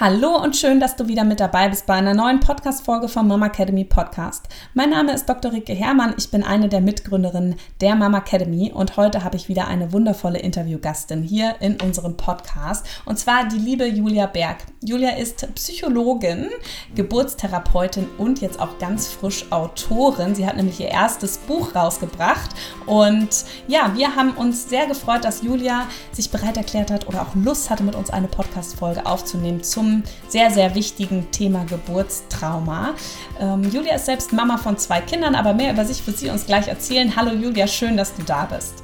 [0.00, 3.46] Hallo und schön, dass du wieder mit dabei bist bei einer neuen Podcast-Folge vom Mama
[3.46, 4.48] Academy Podcast.
[4.74, 5.52] Mein Name ist Dr.
[5.52, 9.68] Rike Herrmann, ich bin eine der Mitgründerinnen der Mama Academy und heute habe ich wieder
[9.68, 14.64] eine wundervolle Interviewgastin hier in unserem Podcast und zwar die liebe Julia Berg.
[14.82, 16.48] Julia ist Psychologin,
[16.96, 20.34] Geburtstherapeutin und jetzt auch ganz frisch Autorin.
[20.34, 22.50] Sie hat nämlich ihr erstes Buch rausgebracht
[22.86, 23.28] und
[23.68, 27.70] ja, wir haben uns sehr gefreut, dass Julia sich bereit erklärt hat oder auch Lust
[27.70, 32.94] hatte, mit uns eine Podcast-Folge aufzunehmen zum zum sehr, sehr wichtigen Thema Geburtstrauma.
[33.38, 36.46] Ähm, Julia ist selbst Mama von zwei Kindern, aber mehr über sich wird sie uns
[36.46, 37.14] gleich erzählen.
[37.14, 38.82] Hallo Julia, schön, dass du da bist.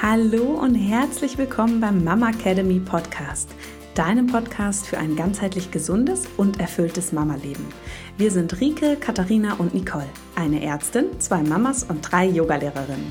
[0.00, 3.48] Hallo und herzlich willkommen beim Mama Academy Podcast,
[3.94, 7.66] deinem Podcast für ein ganzheitlich gesundes und erfülltes Mama-Leben.
[8.18, 10.06] Wir sind Rike, Katharina und Nicole,
[10.36, 13.10] eine Ärztin, zwei Mamas und drei Yogalehrerinnen.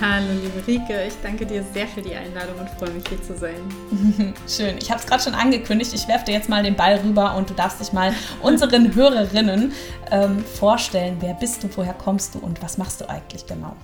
[0.00, 3.36] Hallo liebe Rike, ich danke dir sehr für die Einladung und freue mich hier zu
[3.36, 3.60] sein.
[4.48, 5.92] Schön, ich habe es gerade schon angekündigt.
[5.92, 9.72] Ich werfe dir jetzt mal den Ball rüber und du darfst dich mal unseren Hörerinnen
[10.10, 11.18] ähm, vorstellen.
[11.20, 13.76] Wer bist du, woher kommst du und was machst du eigentlich genau?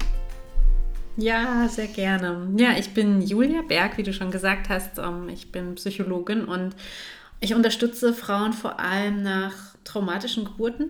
[1.18, 2.48] Ja, sehr gerne.
[2.56, 4.96] Ja, ich bin Julia Berg, wie du schon gesagt hast.
[4.96, 6.76] Ähm, ich bin Psychologin und
[7.40, 9.52] ich unterstütze Frauen vor allem nach
[9.84, 10.88] traumatischen Geburten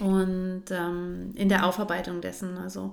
[0.00, 2.58] und ähm, in der Aufarbeitung dessen.
[2.58, 2.90] Also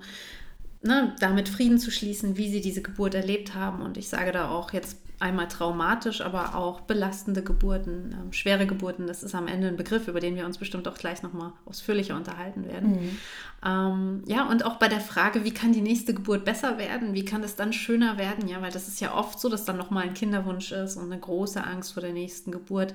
[0.84, 3.82] ne, damit Frieden zu schließen, wie sie diese Geburt erlebt haben.
[3.82, 9.06] Und ich sage da auch jetzt einmal traumatisch, aber auch belastende Geburten, ähm, schwere Geburten.
[9.06, 12.16] Das ist am Ende ein Begriff, über den wir uns bestimmt auch gleich nochmal ausführlicher
[12.16, 12.90] unterhalten werden.
[12.90, 13.18] Mhm.
[13.64, 17.14] Ähm, ja, und auch bei der Frage, wie kann die nächste Geburt besser werden?
[17.14, 18.48] Wie kann es dann schöner werden?
[18.48, 21.20] Ja, weil das ist ja oft so, dass dann nochmal ein Kinderwunsch ist und eine
[21.20, 22.94] große Angst vor der nächsten Geburt.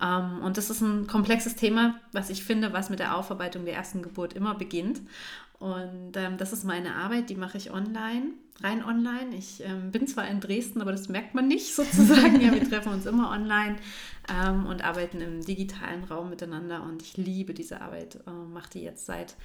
[0.00, 3.74] Ähm, und das ist ein komplexes Thema, was ich finde, was mit der Aufarbeitung der
[3.74, 5.00] ersten Geburt immer beginnt.
[5.58, 8.32] Und ähm, das ist meine Arbeit, die mache ich online,
[8.62, 9.34] rein online.
[9.36, 12.40] Ich ähm, bin zwar in Dresden, aber das merkt man nicht sozusagen.
[12.40, 13.76] ja, wir treffen uns immer online
[14.32, 16.82] ähm, und arbeiten im digitalen Raum miteinander.
[16.82, 19.36] Und ich liebe diese Arbeit, äh, mache die jetzt seit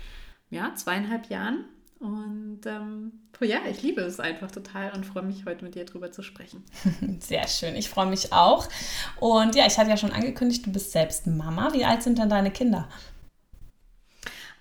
[0.50, 1.66] ja, zweieinhalb Jahren.
[2.00, 3.12] Und ähm,
[3.42, 6.24] oh ja, ich liebe es einfach total und freue mich heute mit dir drüber zu
[6.24, 6.64] sprechen.
[7.20, 8.70] Sehr schön, ich freue mich auch.
[9.20, 11.74] Und ja, ich hatte ja schon angekündigt, du bist selbst Mama.
[11.74, 12.88] Wie alt sind denn deine Kinder?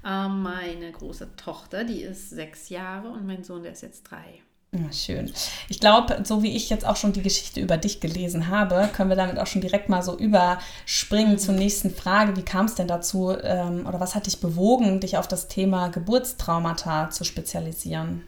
[0.04, 4.42] Ähm, meine große Tochter, die ist sechs Jahre und mein Sohn, der ist jetzt drei.
[4.72, 5.32] Ja, schön.
[5.70, 9.08] Ich glaube, so wie ich jetzt auch schon die Geschichte über dich gelesen habe, können
[9.08, 11.38] wir damit auch schon direkt mal so überspringen mhm.
[11.38, 12.36] zur nächsten Frage.
[12.36, 15.88] Wie kam es denn dazu ähm, oder was hat dich bewogen, dich auf das Thema
[15.88, 18.24] Geburtstraumata zu spezialisieren?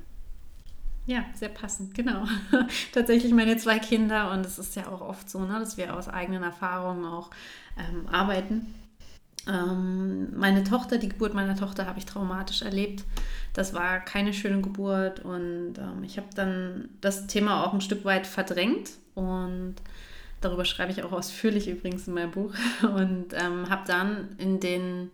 [1.04, 2.24] Ja, sehr passend, genau.
[2.94, 6.08] Tatsächlich meine zwei Kinder und es ist ja auch oft so, ne, dass wir aus
[6.08, 7.30] eigenen Erfahrungen auch
[7.78, 8.74] ähm, arbeiten.
[9.48, 13.04] Ähm, meine Tochter, die Geburt meiner Tochter habe ich traumatisch erlebt.
[13.52, 18.04] Das war keine schöne Geburt und ähm, ich habe dann das Thema auch ein Stück
[18.04, 19.76] weit verdrängt und
[20.40, 25.10] darüber schreibe ich auch ausführlich übrigens in meinem Buch und ähm, habe dann in den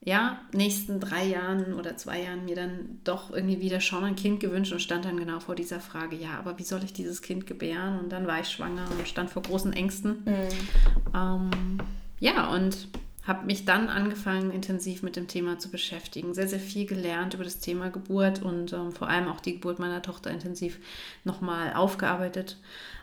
[0.00, 4.38] ja, nächsten drei Jahren oder zwei Jahren mir dann doch irgendwie wieder schon ein Kind
[4.40, 7.46] gewünscht und stand dann genau vor dieser Frage, ja, aber wie soll ich dieses Kind
[7.46, 7.98] gebären?
[7.98, 10.22] Und dann war ich schwanger und stand vor großen Ängsten.
[10.24, 11.14] Mhm.
[11.14, 11.78] Ähm,
[12.20, 12.88] ja, und
[13.28, 16.32] habe mich dann angefangen, intensiv mit dem Thema zu beschäftigen.
[16.32, 19.78] Sehr, sehr viel gelernt über das Thema Geburt und ähm, vor allem auch die Geburt
[19.78, 20.78] meiner Tochter intensiv
[21.24, 22.56] nochmal aufgearbeitet,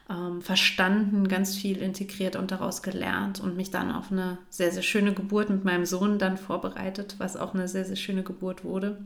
[0.09, 4.81] ähm, verstanden, ganz viel integriert und daraus gelernt und mich dann auf eine sehr, sehr
[4.81, 8.97] schöne Geburt mit meinem Sohn dann vorbereitet, was auch eine sehr, sehr schöne Geburt wurde.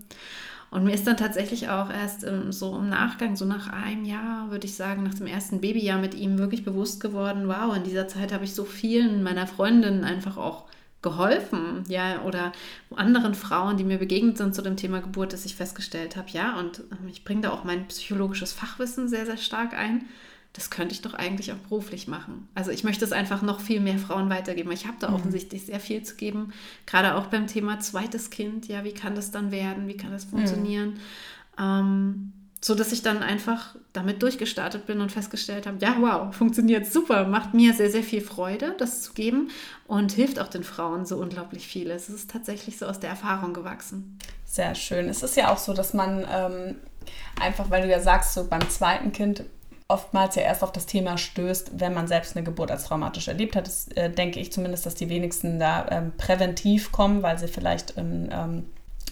[0.71, 4.51] Und mir ist dann tatsächlich auch erst ähm, so im Nachgang, so nach einem Jahr,
[4.51, 8.07] würde ich sagen, nach dem ersten Babyjahr mit ihm wirklich bewusst geworden, wow, in dieser
[8.07, 10.65] Zeit habe ich so vielen meiner Freundinnen einfach auch
[11.01, 12.51] geholfen, ja, oder
[12.95, 16.59] anderen Frauen, die mir begegnet sind zu dem Thema Geburt, dass ich festgestellt habe, ja,
[16.59, 20.05] und ähm, ich bringe da auch mein psychologisches Fachwissen sehr, sehr stark ein.
[20.53, 22.49] Das könnte ich doch eigentlich auch beruflich machen.
[22.55, 24.71] Also ich möchte es einfach noch viel mehr Frauen weitergeben.
[24.71, 25.15] Ich habe da mhm.
[25.15, 26.53] offensichtlich sehr viel zu geben,
[26.85, 28.67] gerade auch beim Thema zweites Kind.
[28.67, 29.87] Ja, wie kann das dann werden?
[29.87, 30.31] Wie kann das mhm.
[30.31, 30.89] funktionieren?
[30.89, 30.99] Mhm.
[31.59, 36.85] Ähm, so dass ich dann einfach damit durchgestartet bin und festgestellt habe, ja, wow, funktioniert
[36.85, 39.49] super, macht mir sehr, sehr viel Freude, das zu geben
[39.87, 41.89] und hilft auch den Frauen so unglaublich viel.
[41.89, 44.17] Es ist tatsächlich so aus der Erfahrung gewachsen.
[44.45, 45.07] Sehr schön.
[45.07, 46.75] Es ist ja auch so, dass man ähm,
[47.39, 49.45] einfach, weil du ja sagst, so beim zweiten Kind
[49.87, 53.55] oftmals ja erst auf das Thema stößt, wenn man selbst eine Geburt als traumatisch erlebt
[53.55, 53.67] hat.
[53.67, 57.95] Das äh, denke ich zumindest, dass die wenigsten da ähm, präventiv kommen, weil sie vielleicht
[57.97, 58.65] ähm,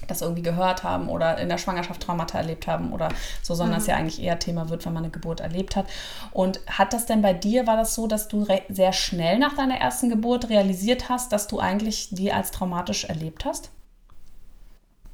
[0.07, 3.09] das irgendwie gehört haben oder in der Schwangerschaft Traumata erlebt haben oder
[3.41, 3.81] so, sondern mhm.
[3.81, 5.87] es ja eigentlich eher Thema wird, wenn man eine Geburt erlebt hat.
[6.31, 9.75] Und hat das denn bei dir, war das so, dass du sehr schnell nach deiner
[9.75, 13.69] ersten Geburt realisiert hast, dass du eigentlich die als traumatisch erlebt hast?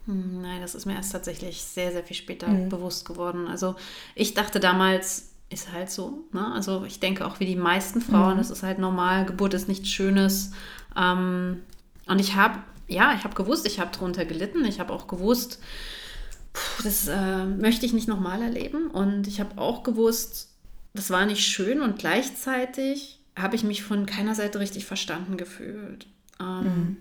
[0.06, 2.70] Hm, nein, das ist mir erst tatsächlich sehr, sehr viel später mhm.
[2.70, 3.48] bewusst geworden.
[3.48, 3.76] Also
[4.16, 6.26] ich dachte damals, ist halt so.
[6.32, 6.52] Ne?
[6.54, 8.38] Also ich denke auch wie die meisten Frauen, mhm.
[8.38, 10.52] das ist halt normal, Geburt ist nichts Schönes.
[10.98, 11.62] Ähm,
[12.08, 14.66] und ich habe ja, ich habe gewusst, ich habe darunter gelitten.
[14.66, 15.60] Ich habe auch gewusst,
[16.54, 18.88] puh, das äh, möchte ich nicht nochmal erleben.
[18.88, 20.50] Und ich habe auch gewusst,
[20.94, 26.08] das war nicht schön und gleichzeitig habe ich mich von keiner Seite richtig verstanden gefühlt.
[26.40, 26.98] Ähm, mhm.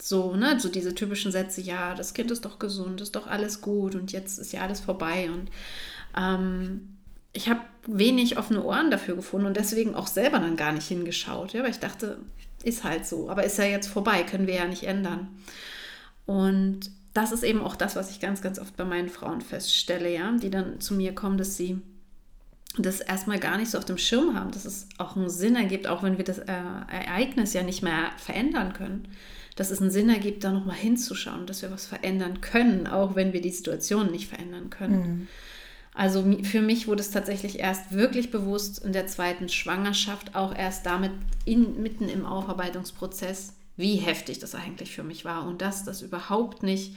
[0.00, 3.60] So, ne, so diese typischen Sätze, ja, das Kind ist doch gesund, ist doch alles
[3.60, 5.30] gut und jetzt ist ja alles vorbei.
[5.30, 5.50] Und
[6.16, 6.96] ähm,
[7.32, 11.52] ich habe wenig offene Ohren dafür gefunden und deswegen auch selber dann gar nicht hingeschaut,
[11.52, 12.18] ja, weil ich dachte,
[12.64, 13.28] ist halt so.
[13.30, 15.28] Aber ist ja jetzt vorbei, können wir ja nicht ändern.
[16.26, 20.12] Und das ist eben auch das, was ich ganz, ganz oft bei meinen Frauen feststelle,
[20.12, 21.80] ja, die dann zu mir kommen, dass sie
[22.76, 25.86] das erstmal gar nicht so auf dem Schirm haben, dass es auch einen Sinn ergibt,
[25.86, 26.52] auch wenn wir das äh,
[26.90, 29.08] Ereignis ja nicht mehr verändern können,
[29.54, 33.32] dass es einen Sinn ergibt, da nochmal hinzuschauen, dass wir was verändern können, auch wenn
[33.32, 35.00] wir die Situation nicht verändern können.
[35.00, 35.28] Mhm.
[35.94, 40.86] Also für mich wurde es tatsächlich erst wirklich bewusst in der zweiten Schwangerschaft, auch erst
[40.86, 41.12] damit
[41.44, 46.64] in, mitten im Aufarbeitungsprozess, wie heftig das eigentlich für mich war und dass das überhaupt
[46.64, 46.96] nicht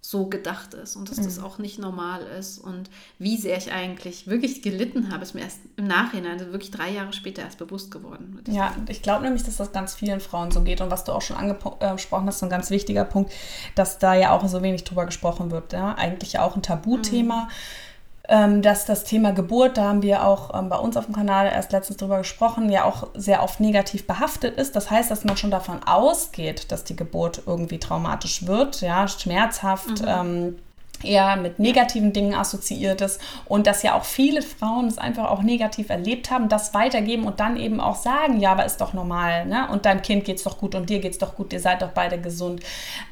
[0.00, 1.24] so gedacht ist und dass mhm.
[1.24, 2.88] das auch nicht normal ist und
[3.18, 6.90] wie sehr ich eigentlich wirklich gelitten habe, ist mir erst im Nachhinein, also wirklich drei
[6.90, 8.40] Jahre später erst bewusst geworden.
[8.46, 11.22] Ja, ich glaube nämlich, dass das ganz vielen Frauen so geht und was du auch
[11.22, 13.32] schon angesprochen hast, so ein ganz wichtiger Punkt,
[13.74, 15.72] dass da ja auch so wenig drüber gesprochen wird.
[15.72, 15.96] Ja?
[15.96, 17.46] Eigentlich ja auch ein Tabuthema.
[17.46, 17.50] Mhm
[18.28, 21.46] ähm, dass das Thema Geburt, da haben wir auch ähm, bei uns auf dem Kanal
[21.46, 24.74] erst letztens drüber gesprochen, ja auch sehr oft negativ behaftet ist.
[24.76, 30.02] Das heißt, dass man schon davon ausgeht, dass die Geburt irgendwie traumatisch wird, ja, schmerzhaft.
[30.02, 30.08] Mhm.
[30.08, 30.56] Ähm,
[31.02, 35.42] eher mit negativen Dingen assoziiert ist und dass ja auch viele Frauen es einfach auch
[35.42, 39.44] negativ erlebt haben, das weitergeben und dann eben auch sagen, ja, aber ist doch normal,
[39.44, 39.68] ne?
[39.70, 41.82] Und deinem Kind geht es doch gut und dir geht es doch gut, ihr seid
[41.82, 42.62] doch beide gesund.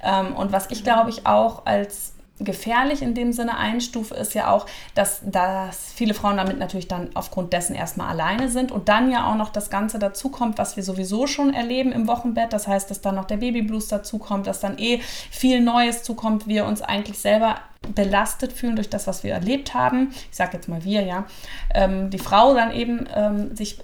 [0.03, 4.51] Ähm, und was ich glaube ich auch als gefährlich in dem Sinne einstufe, ist ja
[4.51, 9.11] auch, dass, dass viele Frauen damit natürlich dann aufgrund dessen erstmal alleine sind und dann
[9.11, 12.53] ja auch noch das Ganze dazukommt, was wir sowieso schon erleben im Wochenbett.
[12.53, 15.01] Das heißt, dass dann noch der Babyblues dazukommt, dass dann eh
[15.31, 17.57] viel Neues zukommt, wir uns eigentlich selber
[17.95, 20.11] belastet fühlen durch das, was wir erlebt haben.
[20.31, 21.27] Ich sage jetzt mal wir, ja.
[21.73, 23.79] Ähm, die Frau dann eben ähm, sich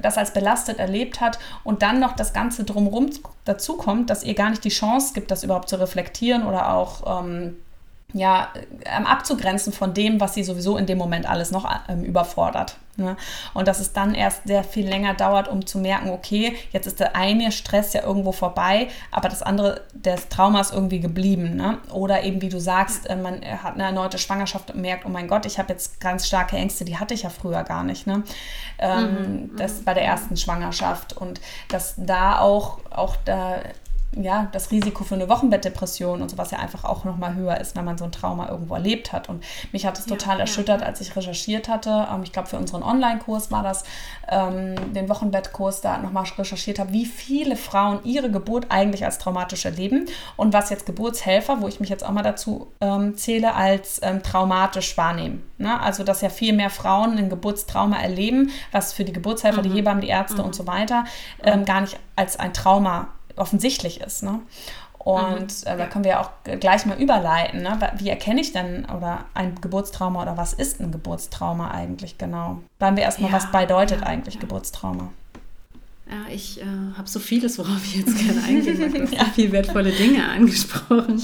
[0.00, 3.10] das als belastet erlebt hat und dann noch das Ganze drumherum
[3.44, 7.56] dazukommt, dass ihr gar nicht die Chance gibt, das überhaupt zu reflektieren oder auch ähm,
[8.12, 8.48] ja,
[8.84, 12.76] ähm, abzugrenzen von dem, was sie sowieso in dem Moment alles noch ähm, überfordert.
[12.96, 13.16] Ne?
[13.54, 17.00] Und dass es dann erst sehr viel länger dauert, um zu merken, okay, jetzt ist
[17.00, 21.56] der eine Stress ja irgendwo vorbei, aber das andere, das Trauma ist irgendwie geblieben.
[21.56, 21.78] Ne?
[21.90, 25.26] Oder eben, wie du sagst, äh, man hat eine erneute Schwangerschaft und merkt, oh mein
[25.26, 28.06] Gott, ich habe jetzt ganz starke Ängste, die hatte ich ja früher gar nicht.
[28.06, 28.24] Ne?
[28.78, 29.84] Ähm, mhm, das mhm.
[29.84, 31.16] bei der ersten Schwangerschaft.
[31.16, 33.60] Und dass da auch, auch da
[34.14, 37.84] ja, das Risiko für eine Wochenbettdepression und sowas ja einfach auch nochmal höher ist, wenn
[37.84, 39.28] man so ein Trauma irgendwo erlebt hat.
[39.28, 39.42] Und
[39.72, 40.86] mich hat es total ja, erschüttert, ja.
[40.86, 42.08] als ich recherchiert hatte.
[42.12, 43.84] Ähm, ich glaube, für unseren Online-Kurs war das,
[44.28, 49.64] ähm, den Wochenbettkurs, da nochmal recherchiert habe, wie viele Frauen ihre Geburt eigentlich als traumatisch
[49.64, 50.06] erleben
[50.36, 54.22] und was jetzt Geburtshelfer, wo ich mich jetzt auch mal dazu ähm, zähle, als ähm,
[54.22, 55.42] traumatisch wahrnehmen.
[55.56, 55.80] Ne?
[55.80, 59.70] Also, dass ja viel mehr Frauen ein Geburtstrauma erleben, was für die Geburtshelfer, mhm.
[59.70, 60.46] die Hebammen, die Ärzte mhm.
[60.46, 61.04] und so weiter
[61.42, 64.22] ähm, gar nicht als ein Trauma offensichtlich ist.
[64.22, 64.40] Ne?
[64.98, 65.66] Und mhm.
[65.66, 67.62] äh, da können wir auch gleich mal überleiten.
[67.62, 67.78] Ne?
[67.98, 72.60] Wie erkenne ich denn oder ein Geburtstrauma oder was ist ein Geburtstrauma eigentlich genau?
[72.78, 74.40] Bleiben wir erstmal, ja, was bedeutet ja, eigentlich ja.
[74.40, 75.10] Geburtstrauma?
[76.08, 76.64] Ja, ich äh,
[76.96, 78.98] habe so vieles, worauf ich jetzt gerne eingehen möchte.
[78.98, 79.24] Du hast ja.
[79.34, 81.20] viele wertvolle Dinge angesprochen.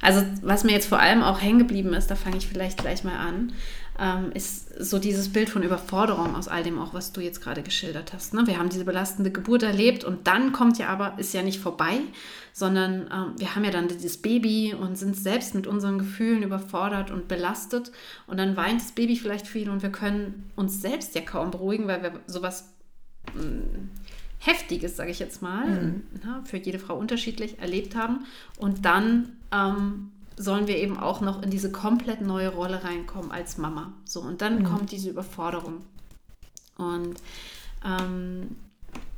[0.00, 3.04] Also was mir jetzt vor allem auch hängen geblieben ist, da fange ich vielleicht gleich
[3.04, 3.52] mal an
[3.98, 7.62] ähm, ist so dieses Bild von Überforderung aus all dem auch, was du jetzt gerade
[7.62, 8.32] geschildert hast.
[8.32, 8.46] Ne?
[8.46, 12.00] Wir haben diese belastende Geburt erlebt und dann kommt ja aber, ist ja nicht vorbei,
[12.52, 17.10] sondern ähm, wir haben ja dann dieses Baby und sind selbst mit unseren Gefühlen überfordert
[17.10, 17.90] und belastet
[18.26, 21.88] und dann weint das Baby vielleicht viel und wir können uns selbst ja kaum beruhigen,
[21.88, 22.72] weil wir sowas
[23.34, 23.90] mh, mm,
[24.40, 26.02] Heftiges, sage ich jetzt mal, mhm.
[26.24, 28.24] na, für jede Frau unterschiedlich erlebt haben
[28.56, 33.58] und dann ähm, sollen wir eben auch noch in diese komplett neue Rolle reinkommen als
[33.58, 33.92] Mama.
[34.04, 34.64] So, und dann mhm.
[34.64, 35.82] kommt diese Überforderung.
[36.76, 37.16] Und
[37.84, 38.56] ähm,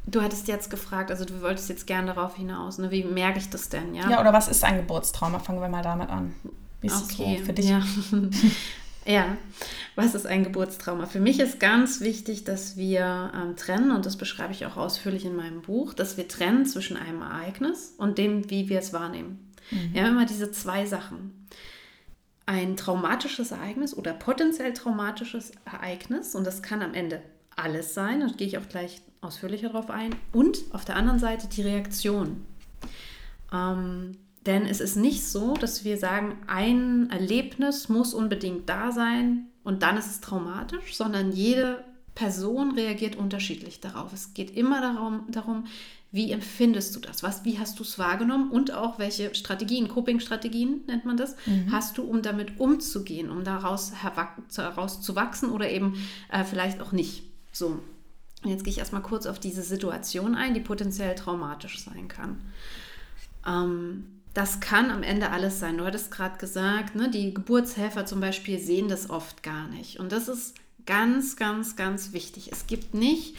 [0.06, 2.90] du hattest jetzt gefragt, also du wolltest jetzt gerne darauf hinaus, ne?
[2.90, 4.10] wie merke ich das denn, ja?
[4.10, 5.38] Ja, oder was ist ein Geburtstrauma?
[5.38, 6.34] Fangen wir mal damit an.
[6.80, 7.68] Wie ist okay, so für dich?
[7.68, 7.82] Ja.
[9.06, 9.36] ja,
[9.96, 11.04] was ist ein Geburtstrauma?
[11.04, 15.26] Für mich ist ganz wichtig, dass wir ähm, trennen, und das beschreibe ich auch ausführlich
[15.26, 19.49] in meinem Buch, dass wir trennen zwischen einem Ereignis und dem, wie wir es wahrnehmen.
[19.70, 19.94] Mhm.
[19.94, 21.46] Wir haben immer diese zwei Sachen.
[22.46, 27.22] Ein traumatisches Ereignis oder potenziell traumatisches Ereignis und das kann am Ende
[27.56, 30.14] alles sein, da gehe ich auch gleich ausführlicher drauf ein.
[30.32, 32.44] Und auf der anderen Seite die Reaktion.
[33.52, 39.46] Ähm, denn es ist nicht so, dass wir sagen, ein Erlebnis muss unbedingt da sein
[39.62, 41.84] und dann ist es traumatisch, sondern jede
[42.14, 44.12] Person reagiert unterschiedlich darauf.
[44.12, 45.66] Es geht immer darum, darum
[46.12, 47.22] wie empfindest du das?
[47.22, 48.50] Was, wie hast du es wahrgenommen?
[48.50, 51.70] Und auch welche Strategien, Coping-Strategien nennt man das, mhm.
[51.70, 57.22] hast du, um damit umzugehen, um daraus herauszuwachsen oder eben äh, vielleicht auch nicht.
[57.52, 57.80] So,
[58.42, 62.40] und jetzt gehe ich erstmal kurz auf diese Situation ein, die potenziell traumatisch sein kann.
[63.46, 65.78] Ähm, das kann am Ende alles sein.
[65.78, 69.98] Du hattest gerade gesagt, ne, die Geburtshelfer zum Beispiel sehen das oft gar nicht.
[69.98, 70.54] Und das ist
[70.86, 72.50] ganz, ganz, ganz wichtig.
[72.52, 73.36] Es gibt nicht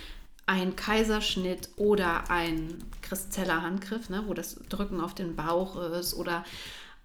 [0.51, 6.43] ein Kaiserschnitt oder ein Kristeller Handgriff, ne, wo das Drücken auf den Bauch ist oder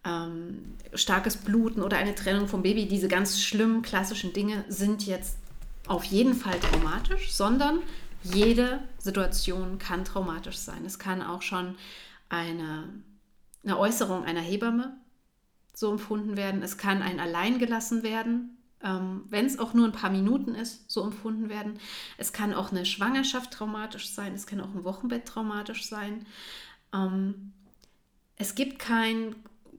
[0.04, 2.88] ähm, starkes Bluten oder eine Trennung vom Baby.
[2.88, 5.38] Diese ganz schlimmen klassischen Dinge sind jetzt
[5.86, 7.78] auf jeden Fall traumatisch, sondern
[8.24, 10.84] jede Situation kann traumatisch sein.
[10.84, 11.76] Es kann auch schon
[12.28, 12.88] eine,
[13.62, 14.96] eine Äußerung einer Hebamme
[15.72, 16.64] so empfunden werden.
[16.64, 18.55] Es kann ein Alleingelassen werden,
[18.86, 21.78] ähm, wenn es auch nur ein paar Minuten ist, so empfunden werden.
[22.18, 24.34] Es kann auch eine Schwangerschaft traumatisch sein.
[24.34, 26.24] Es kann auch ein Wochenbett traumatisch sein.
[26.94, 27.52] Ähm,
[28.36, 29.34] es gibt kein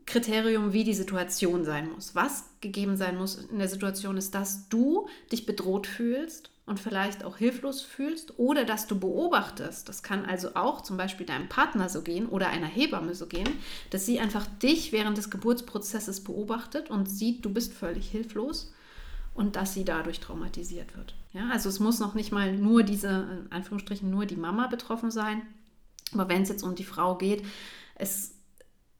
[0.05, 2.15] Kriterium, wie die Situation sein muss.
[2.15, 7.23] Was gegeben sein muss in der Situation ist, dass du dich bedroht fühlst und vielleicht
[7.23, 9.87] auch hilflos fühlst oder dass du beobachtest.
[9.87, 13.49] Das kann also auch zum Beispiel deinem Partner so gehen oder einer Hebamme so gehen,
[13.89, 18.73] dass sie einfach dich während des Geburtsprozesses beobachtet und sieht, du bist völlig hilflos
[19.38, 21.13] und dass sie dadurch traumatisiert wird.
[21.32, 25.12] Ja, also es muss noch nicht mal nur diese, in Anführungsstrichen, nur die Mama betroffen
[25.12, 25.44] sein.
[26.12, 27.46] Aber wenn es jetzt um die Frau geht,
[27.96, 28.34] es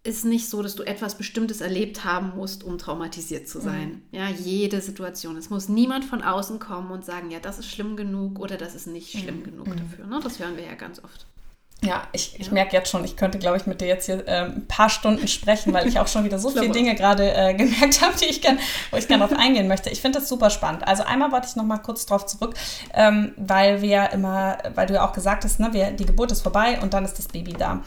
[0.04, 3.90] ist nicht so, dass du etwas Bestimmtes erlebt haben musst, um traumatisiert zu sein.
[3.90, 4.02] Mhm.
[4.12, 5.36] Ja, jede Situation.
[5.38, 8.76] Es muss niemand von außen kommen und sagen, ja, das ist schlimm genug oder das
[8.76, 9.44] ist nicht schlimm mhm.
[9.44, 9.78] genug mhm.
[9.78, 10.06] dafür.
[10.06, 10.20] Ne?
[10.24, 11.26] Das hören wir ja ganz oft.
[11.84, 14.46] Ja, ich, ich merke jetzt schon, ich könnte, glaube ich, mit dir jetzt hier äh,
[14.46, 18.02] ein paar Stunden sprechen, weil ich auch schon wieder so viele Dinge gerade äh, gemerkt
[18.02, 18.58] habe, die ich gern,
[18.90, 19.92] wo ich gerne drauf eingehen möchte.
[19.92, 20.88] Ich finde das super spannend.
[20.88, 22.56] Also einmal wollte ich noch mal kurz drauf zurück,
[22.96, 26.42] ähm, weil wir immer, weil du ja auch gesagt hast, ne, wir, die Geburt ist
[26.42, 27.82] vorbei und dann ist das Baby da.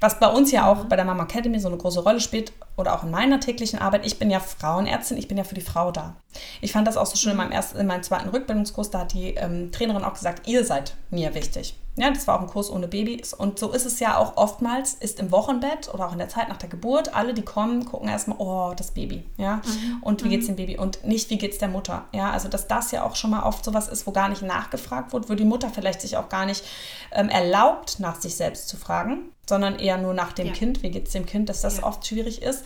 [0.00, 2.94] Was bei uns ja auch bei der Mama Academy so eine große Rolle spielt oder
[2.94, 5.92] auch in meiner täglichen Arbeit, ich bin ja Frauenärztin, ich bin ja für die Frau
[5.92, 6.16] da.
[6.60, 9.12] Ich fand das auch so schön in meinem, ersten, in meinem zweiten Rückbildungskurs, da hat
[9.12, 11.76] die ähm, Trainerin auch gesagt, ihr seid mir wichtig.
[11.96, 13.34] Ja, das war auch ein Kurs ohne Babys.
[13.34, 16.48] Und so ist es ja auch oftmals, ist im Wochenbett oder auch in der Zeit
[16.48, 19.24] nach der Geburt, alle, die kommen, gucken erstmal, oh, das Baby.
[19.36, 19.98] Ja, mhm.
[20.02, 20.52] und wie geht's mhm.
[20.52, 20.78] dem Baby?
[20.78, 22.06] Und nicht, wie geht's der Mutter?
[22.12, 25.12] Ja, also, dass das ja auch schon mal oft sowas ist, wo gar nicht nachgefragt
[25.12, 26.64] wird, wo die Mutter vielleicht sich auch gar nicht
[27.12, 30.52] ähm, erlaubt, nach sich selbst zu fragen, sondern eher nur nach dem ja.
[30.52, 31.84] Kind, wie geht's dem Kind, dass das ja.
[31.84, 32.64] oft schwierig ist.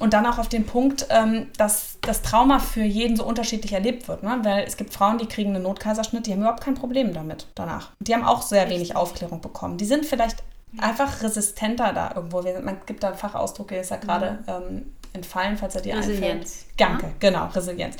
[0.00, 4.08] Und dann auch auf den Punkt, ähm, dass das Trauma für jeden so unterschiedlich erlebt
[4.08, 4.22] wird.
[4.22, 4.38] Ne?
[4.42, 7.90] Weil es gibt Frauen, die kriegen einen Notkaiserschnitt, die haben überhaupt kein Problem damit danach.
[8.00, 9.76] Die haben auch sehr wenig Aufklärung bekommen.
[9.76, 10.42] Die sind vielleicht
[10.78, 12.42] einfach resistenter da irgendwo.
[12.42, 14.48] Man gibt da einen Fachausdruck, der ist ja gerade mhm.
[14.48, 16.24] ähm, entfallen, falls er dir Resilienz.
[16.24, 16.50] einfällt.
[16.78, 17.12] Danke, ja.
[17.18, 17.96] genau, Resilienz.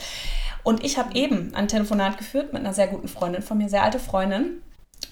[0.63, 3.83] Und ich habe eben ein Telefonat geführt mit einer sehr guten Freundin von mir, sehr
[3.83, 4.63] alte Freundin,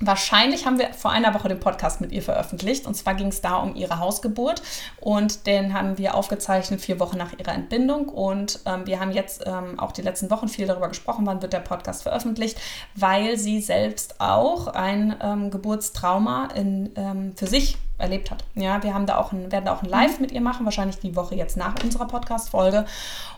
[0.03, 2.87] Wahrscheinlich haben wir vor einer Woche den Podcast mit ihr veröffentlicht.
[2.87, 4.63] Und zwar ging es da um ihre Hausgeburt.
[4.99, 8.09] Und den haben wir aufgezeichnet vier Wochen nach ihrer Entbindung.
[8.09, 11.53] Und ähm, wir haben jetzt ähm, auch die letzten Wochen viel darüber gesprochen, wann wird
[11.53, 12.59] der Podcast veröffentlicht,
[12.95, 18.43] weil sie selbst auch ein ähm, Geburtstrauma in, ähm, für sich erlebt hat.
[18.55, 20.23] Ja, wir haben da auch ein, werden da auch ein Live mhm.
[20.23, 22.87] mit ihr machen, wahrscheinlich die Woche jetzt nach unserer Podcast-Folge.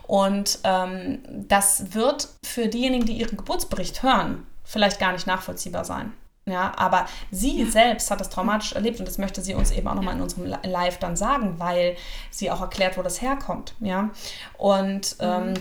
[0.07, 6.13] Und ähm, das wird für diejenigen, die ihren Geburtsbericht hören, vielleicht gar nicht nachvollziehbar sein.
[6.45, 7.71] Ja, aber sie ja.
[7.71, 10.53] selbst hat das traumatisch erlebt und das möchte sie uns eben auch nochmal in unserem
[10.63, 11.95] Live dann sagen, weil
[12.31, 13.75] sie auch erklärt, wo das herkommt.
[13.79, 14.09] Ja,
[14.57, 15.25] und mhm.
[15.25, 15.53] ähm,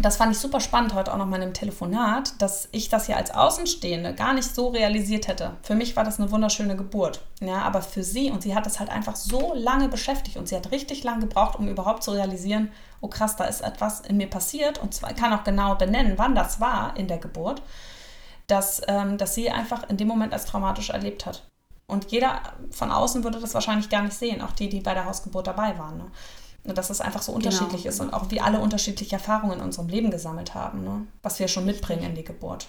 [0.00, 3.16] das fand ich super spannend heute auch nochmal in einem Telefonat, dass ich das ja
[3.16, 5.56] als Außenstehende gar nicht so realisiert hätte.
[5.62, 7.20] Für mich war das eine wunderschöne Geburt.
[7.40, 10.54] Ja, aber für sie, und sie hat das halt einfach so lange beschäftigt und sie
[10.54, 12.70] hat richtig lange gebraucht, um überhaupt zu realisieren,
[13.00, 16.36] oh krass, da ist etwas in mir passiert und zwar kann auch genau benennen, wann
[16.36, 17.62] das war in der Geburt
[18.48, 21.48] dass, ähm, dass sie einfach in dem Moment als traumatisch erlebt hat.
[21.86, 25.06] Und jeder von außen würde das wahrscheinlich gar nicht sehen, auch die, die bei der
[25.06, 25.98] Hausgeburt dabei waren.
[25.98, 26.06] Ne?
[26.64, 27.94] Und dass es einfach so genau, unterschiedlich genau.
[27.94, 31.06] ist und auch wie alle unterschiedliche Erfahrungen in unserem Leben gesammelt haben, ne?
[31.22, 32.68] was wir schon mitbringen in die Geburt.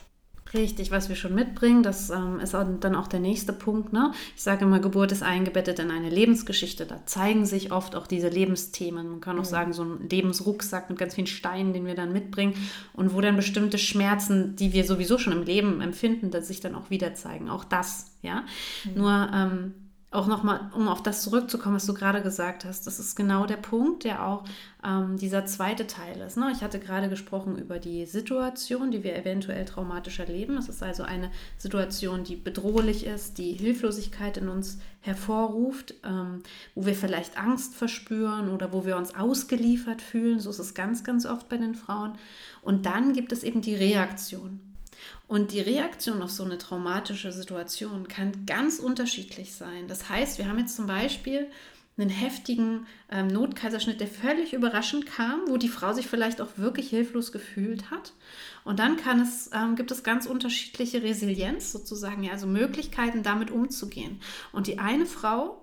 [0.53, 3.93] Richtig, was wir schon mitbringen, das ähm, ist dann auch der nächste Punkt.
[3.93, 4.13] Ne?
[4.35, 6.87] Ich sage immer, Geburt ist eingebettet in eine Lebensgeschichte.
[6.87, 9.09] Da zeigen sich oft auch diese Lebensthemen.
[9.09, 9.47] Man kann auch mhm.
[9.47, 12.55] sagen, so ein Lebensrucksack mit ganz vielen Steinen, den wir dann mitbringen
[12.93, 16.73] und wo dann bestimmte Schmerzen, die wir sowieso schon im Leben empfinden, dass sich dann
[16.73, 17.49] auch wieder zeigen.
[17.49, 18.43] Auch das, ja.
[18.85, 18.93] Mhm.
[18.95, 19.73] Nur ähm,
[20.11, 23.57] auch nochmal, um auf das zurückzukommen, was du gerade gesagt hast, das ist genau der
[23.57, 24.43] Punkt, der auch
[24.83, 26.35] ähm, dieser zweite Teil ist.
[26.35, 26.51] Ne?
[26.51, 30.57] Ich hatte gerade gesprochen über die Situation, die wir eventuell traumatisch erleben.
[30.57, 36.41] Es ist also eine Situation, die bedrohlich ist, die Hilflosigkeit in uns hervorruft, ähm,
[36.73, 40.39] wo wir vielleicht Angst verspüren oder wo wir uns ausgeliefert fühlen.
[40.39, 42.13] So ist es ganz, ganz oft bei den Frauen.
[42.63, 44.68] Und dann gibt es eben die Reaktion.
[45.27, 49.87] Und die Reaktion auf so eine traumatische Situation kann ganz unterschiedlich sein.
[49.87, 51.47] Das heißt, wir haben jetzt zum Beispiel
[51.97, 56.89] einen heftigen ähm, Notkaiserschnitt, der völlig überraschend kam, wo die Frau sich vielleicht auch wirklich
[56.89, 58.13] hilflos gefühlt hat.
[58.63, 63.51] Und dann kann es, ähm, gibt es ganz unterschiedliche Resilienz sozusagen, ja, also Möglichkeiten, damit
[63.51, 64.21] umzugehen.
[64.51, 65.61] Und die eine Frau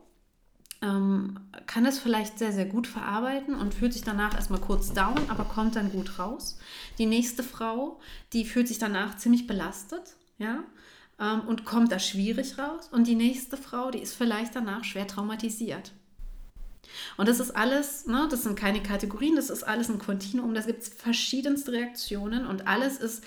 [0.82, 5.18] ähm, kann es vielleicht sehr, sehr gut verarbeiten und fühlt sich danach erstmal kurz down,
[5.28, 6.58] aber kommt dann gut raus.
[6.98, 8.00] Die nächste Frau,
[8.32, 10.64] die fühlt sich danach ziemlich belastet, ja,
[11.18, 12.88] ähm, und kommt da schwierig raus.
[12.90, 15.92] Und die nächste Frau, die ist vielleicht danach schwer traumatisiert.
[17.16, 20.60] Und das ist alles, ne, das sind keine Kategorien, das ist alles ein Kontinuum, da
[20.60, 23.24] gibt es verschiedenste Reaktionen und alles ist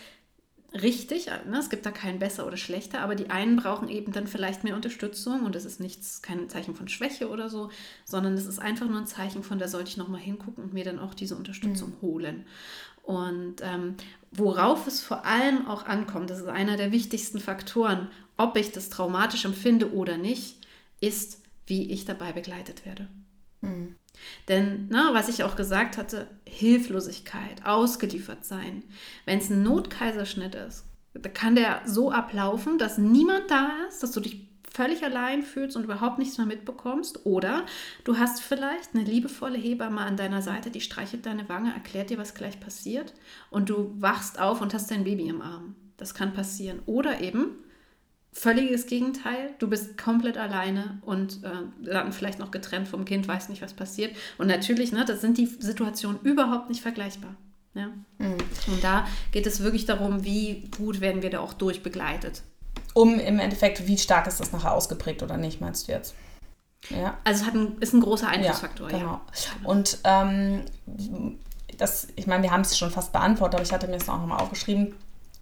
[0.73, 1.27] richtig.
[1.47, 1.57] Ne?
[1.57, 4.75] Es gibt da kein besser oder schlechter, aber die einen brauchen eben dann vielleicht mehr
[4.75, 7.69] Unterstützung und das ist nichts, kein Zeichen von Schwäche oder so,
[8.05, 10.83] sondern es ist einfach nur ein Zeichen von, da sollte ich nochmal hingucken und mir
[10.83, 12.01] dann auch diese Unterstützung mhm.
[12.01, 12.45] holen.
[13.03, 13.95] Und ähm,
[14.31, 18.89] worauf es vor allem auch ankommt, das ist einer der wichtigsten Faktoren, ob ich das
[18.89, 20.57] traumatisch empfinde oder nicht,
[21.01, 23.07] ist, wie ich dabei begleitet werde.
[23.61, 23.95] Mhm.
[24.47, 28.83] Denn, na, was ich auch gesagt hatte, Hilflosigkeit, ausgeliefert sein.
[29.25, 30.85] Wenn es ein Notkaiserschnitt ist,
[31.33, 35.83] kann der so ablaufen, dass niemand da ist, dass du dich völlig allein fühlst und
[35.83, 37.25] überhaupt nichts mehr mitbekommst.
[37.25, 37.65] Oder
[38.03, 42.17] du hast vielleicht eine liebevolle Hebamme an deiner Seite, die streichelt deine Wange, erklärt dir,
[42.17, 43.13] was gleich passiert
[43.49, 45.75] und du wachst auf und hast dein Baby im Arm.
[45.97, 46.79] Das kann passieren.
[46.85, 47.57] Oder eben,
[48.31, 49.55] völliges Gegenteil.
[49.59, 51.49] Du bist komplett alleine und äh,
[51.83, 54.15] dann vielleicht noch getrennt vom Kind, weiß nicht, was passiert.
[54.37, 57.35] Und natürlich, ne, das sind die Situationen überhaupt nicht vergleichbar.
[57.73, 57.87] Ja?
[58.17, 58.37] Mhm.
[58.67, 62.43] Und da geht es wirklich darum, wie gut werden wir da auch durchbegleitet.
[62.93, 66.15] Um im Endeffekt, wie stark ist das nachher ausgeprägt oder nicht, meinst du jetzt?
[66.89, 67.17] Ja.
[67.23, 68.97] Also es hat ein, ist ein großer Einflussfaktor, ja.
[68.97, 69.11] Genau.
[69.11, 69.21] Ja.
[69.69, 70.61] Und ähm,
[71.77, 74.17] das, ich meine, wir haben es schon fast beantwortet, aber ich hatte mir es auch
[74.17, 74.95] nochmal aufgeschrieben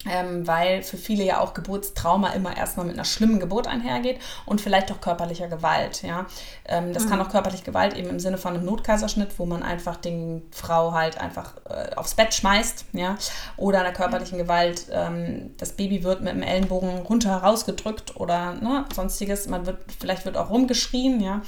[0.09, 4.61] ähm, weil für viele ja auch Geburtstrauma immer erstmal mit einer schlimmen Geburt einhergeht und
[4.61, 6.03] vielleicht auch körperlicher Gewalt.
[6.03, 6.25] Ja?
[6.65, 7.09] Ähm, das mhm.
[7.09, 10.93] kann auch körperliche Gewalt eben im Sinne von einem Notkaiserschnitt, wo man einfach die Frau
[10.93, 13.17] halt einfach äh, aufs Bett schmeißt, ja,
[13.57, 18.85] oder einer körperlichen Gewalt, ähm, das Baby wird mit dem Ellenbogen runter rausgedrückt oder ne,
[18.93, 21.41] sonstiges, man wird, vielleicht wird auch rumgeschrien, ja.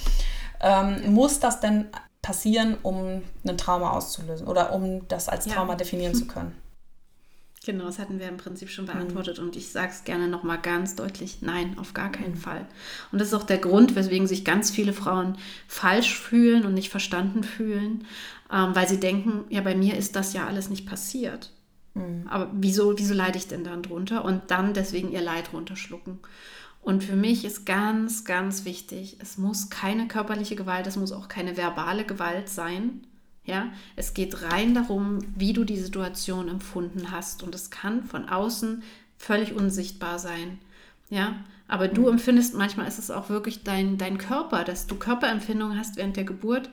[0.62, 1.88] Ähm, muss das denn
[2.22, 5.78] passieren, um ein Trauma auszulösen oder um das als Trauma ja.
[5.78, 6.56] definieren zu können?
[7.70, 9.44] Genau, das hatten wir im Prinzip schon beantwortet mhm.
[9.44, 12.38] und ich sage es gerne nochmal ganz deutlich, nein, auf gar keinen mhm.
[12.38, 12.66] Fall.
[13.12, 16.90] Und das ist auch der Grund, weswegen sich ganz viele Frauen falsch fühlen und nicht
[16.90, 18.06] verstanden fühlen,
[18.52, 21.52] ähm, weil sie denken, ja, bei mir ist das ja alles nicht passiert.
[21.94, 22.26] Mhm.
[22.28, 24.26] Aber wieso, wieso leide ich denn dann drunter?
[24.26, 26.18] Und dann deswegen ihr Leid runterschlucken.
[26.82, 31.28] Und für mich ist ganz, ganz wichtig, es muss keine körperliche Gewalt, es muss auch
[31.28, 33.06] keine verbale Gewalt sein,
[33.50, 38.30] ja, es geht rein darum, wie du die Situation empfunden hast und es kann von
[38.30, 38.84] außen
[39.18, 40.60] völlig unsichtbar sein.
[41.10, 41.36] Ja,
[41.68, 42.14] aber du mhm.
[42.14, 46.24] empfindest manchmal ist es auch wirklich dein, dein Körper, dass du Körperempfindungen hast während der
[46.24, 46.70] Geburt,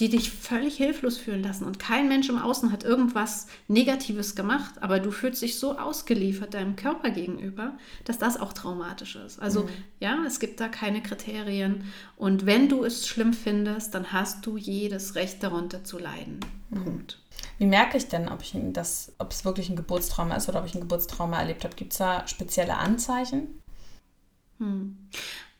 [0.00, 1.64] die dich völlig hilflos fühlen lassen.
[1.64, 6.54] Und kein Mensch im Außen hat irgendwas Negatives gemacht, aber du fühlst dich so ausgeliefert
[6.54, 7.74] deinem Körper gegenüber,
[8.04, 9.40] dass das auch traumatisch ist.
[9.40, 9.68] Also mhm.
[10.00, 11.84] ja, es gibt da keine Kriterien.
[12.16, 16.40] Und wenn du es schlimm findest, dann hast du jedes Recht darunter zu leiden.
[16.70, 16.84] Mhm.
[16.84, 17.18] Punkt.
[17.58, 20.66] Wie merke ich denn, ob, ich das, ob es wirklich ein Geburtstrauma ist oder ob
[20.66, 21.76] ich ein Geburtstrauma erlebt habe?
[21.76, 23.60] Gibt es da spezielle Anzeichen?
[24.58, 24.96] Hm.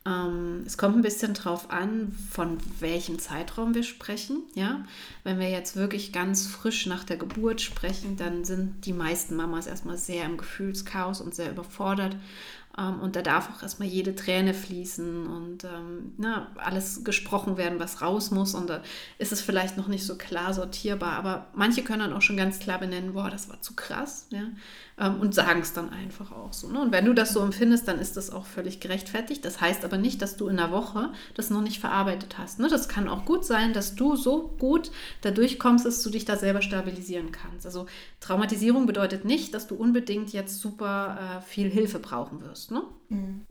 [0.05, 4.43] Ähm, es kommt ein bisschen drauf an, von welchem Zeitraum wir sprechen.
[4.53, 4.85] Ja?
[5.23, 9.67] Wenn wir jetzt wirklich ganz frisch nach der Geburt sprechen, dann sind die meisten Mamas
[9.67, 12.17] erstmal sehr im Gefühlschaos und sehr überfordert.
[12.77, 17.79] Ähm, und da darf auch erstmal jede Träne fließen und ähm, na, alles gesprochen werden,
[17.79, 18.55] was raus muss.
[18.55, 18.81] Und da
[19.19, 21.13] ist es vielleicht noch nicht so klar sortierbar.
[21.13, 24.27] Aber manche können dann auch schon ganz klar benennen, boah, das war zu krass.
[24.31, 24.47] Ja?
[24.97, 26.67] Ähm, und sagen es dann einfach auch so.
[26.67, 26.79] Ne?
[26.79, 29.43] Und wenn du das so empfindest, dann ist das auch völlig gerechtfertigt.
[29.43, 32.59] Das heißt aber nicht, dass du in einer Woche das noch nicht verarbeitet hast.
[32.59, 32.67] Ne?
[32.67, 36.35] Das kann auch gut sein, dass du so gut dadurch kommst, dass du dich da
[36.35, 37.65] selber stabilisieren kannst.
[37.65, 37.87] Also
[38.19, 42.69] Traumatisierung bedeutet nicht, dass du unbedingt jetzt super äh, viel Hilfe brauchen wirst.
[42.69, 42.83] Ne?
[43.09, 43.41] Mhm.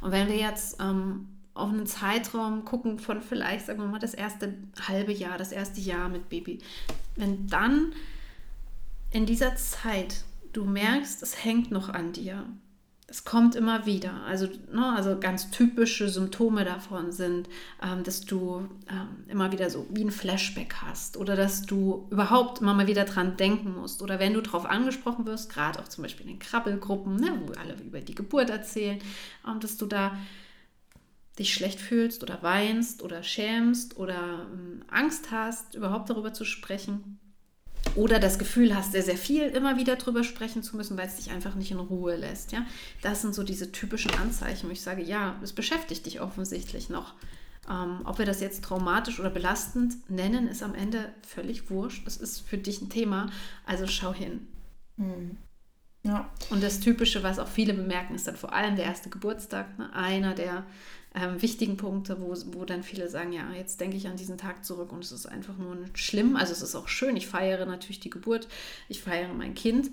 [0.00, 4.14] Und wenn wir jetzt ähm, auf einen Zeitraum gucken von vielleicht, sagen wir mal, das
[4.14, 4.54] erste
[4.86, 6.60] halbe Jahr, das erste Jahr mit Baby,
[7.16, 7.92] wenn dann
[9.10, 10.24] in dieser Zeit
[10.56, 12.46] du merkst, es hängt noch an dir,
[13.08, 14.24] es kommt immer wieder.
[14.24, 17.48] Also, ne, also ganz typische Symptome davon sind,
[17.80, 22.60] ähm, dass du ähm, immer wieder so wie ein Flashback hast oder dass du überhaupt
[22.60, 24.02] immer mal wieder dran denken musst.
[24.02, 27.52] Oder wenn du darauf angesprochen wirst, gerade auch zum Beispiel in den Krabbelgruppen, ne, wo
[27.52, 28.98] alle über die Geburt erzählen,
[29.46, 30.16] ähm, dass du da
[31.38, 37.20] dich schlecht fühlst oder weinst oder schämst oder ähm, Angst hast, überhaupt darüber zu sprechen
[37.96, 41.16] oder das Gefühl hast, sehr, sehr viel immer wieder drüber sprechen zu müssen, weil es
[41.16, 42.52] dich einfach nicht in Ruhe lässt.
[42.52, 42.64] Ja?
[43.02, 47.14] Das sind so diese typischen Anzeichen, wo ich sage, ja, es beschäftigt dich offensichtlich noch.
[47.68, 52.06] Ähm, ob wir das jetzt traumatisch oder belastend nennen, ist am Ende völlig wurscht.
[52.06, 53.30] Es ist für dich ein Thema,
[53.64, 54.46] also schau hin.
[54.96, 55.38] Mhm.
[56.04, 56.30] Ja.
[56.50, 59.76] Und das Typische, was auch viele bemerken, ist dann vor allem der erste Geburtstag.
[59.78, 59.92] Ne?
[59.92, 60.64] Einer der
[61.16, 64.64] ähm, wichtigen Punkte, wo, wo dann viele sagen, ja, jetzt denke ich an diesen Tag
[64.64, 66.36] zurück und es ist einfach nur schlimm.
[66.36, 68.48] Also es ist auch schön, ich feiere natürlich die Geburt,
[68.88, 69.90] ich feiere mein Kind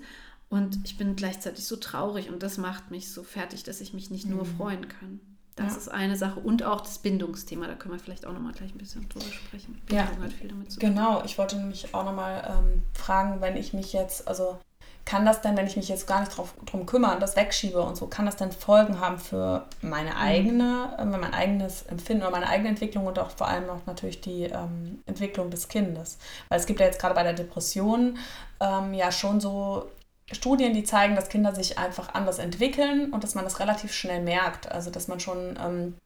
[0.50, 4.10] und ich bin gleichzeitig so traurig und das macht mich so fertig, dass ich mich
[4.10, 4.56] nicht nur mhm.
[4.56, 5.20] freuen kann.
[5.56, 5.78] Das ja.
[5.78, 8.78] ist eine Sache und auch das Bindungsthema, da können wir vielleicht auch nochmal gleich ein
[8.78, 9.80] bisschen drüber sprechen.
[9.86, 10.90] Bindung ja, viel damit zu tun.
[10.90, 14.58] Genau, ich wollte nämlich auch nochmal ähm, fragen, wenn ich mich jetzt, also
[15.04, 17.80] kann das denn, wenn ich mich jetzt gar nicht drauf, drum kümmere und das wegschiebe
[17.80, 20.16] und so, kann das denn Folgen haben für meine mhm.
[20.16, 24.20] eigene, äh, mein eigenes Empfinden oder meine eigene Entwicklung und auch vor allem auch natürlich
[24.22, 26.18] die ähm, Entwicklung des Kindes?
[26.48, 28.18] Weil es gibt ja jetzt gerade bei der Depression
[28.60, 29.90] ähm, ja schon so
[30.32, 34.22] Studien, die zeigen, dass Kinder sich einfach anders entwickeln und dass man das relativ schnell
[34.22, 34.72] merkt.
[34.72, 35.96] Also dass man schon ähm,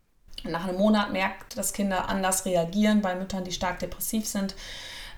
[0.43, 4.57] nach einem Monat merkt, dass Kinder anders reagieren bei Müttern, die stark depressiv sind.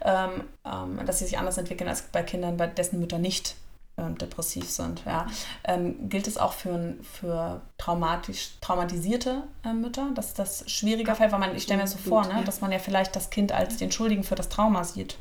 [0.02, 3.54] Ähm, ähm, dass sie sich anders entwickeln als bei Kindern, bei dessen Mütter nicht
[4.00, 5.02] ähm, depressiv sind.
[5.04, 5.26] Ja.
[5.64, 11.32] Ähm, gilt es auch für, für traumatisch, traumatisierte äh, Mütter, dass das schwieriger fällt?
[11.32, 13.76] Weil man, ich stelle mir so vor, ne, dass man ja vielleicht das Kind als
[13.76, 15.16] den Schuldigen für das Trauma sieht.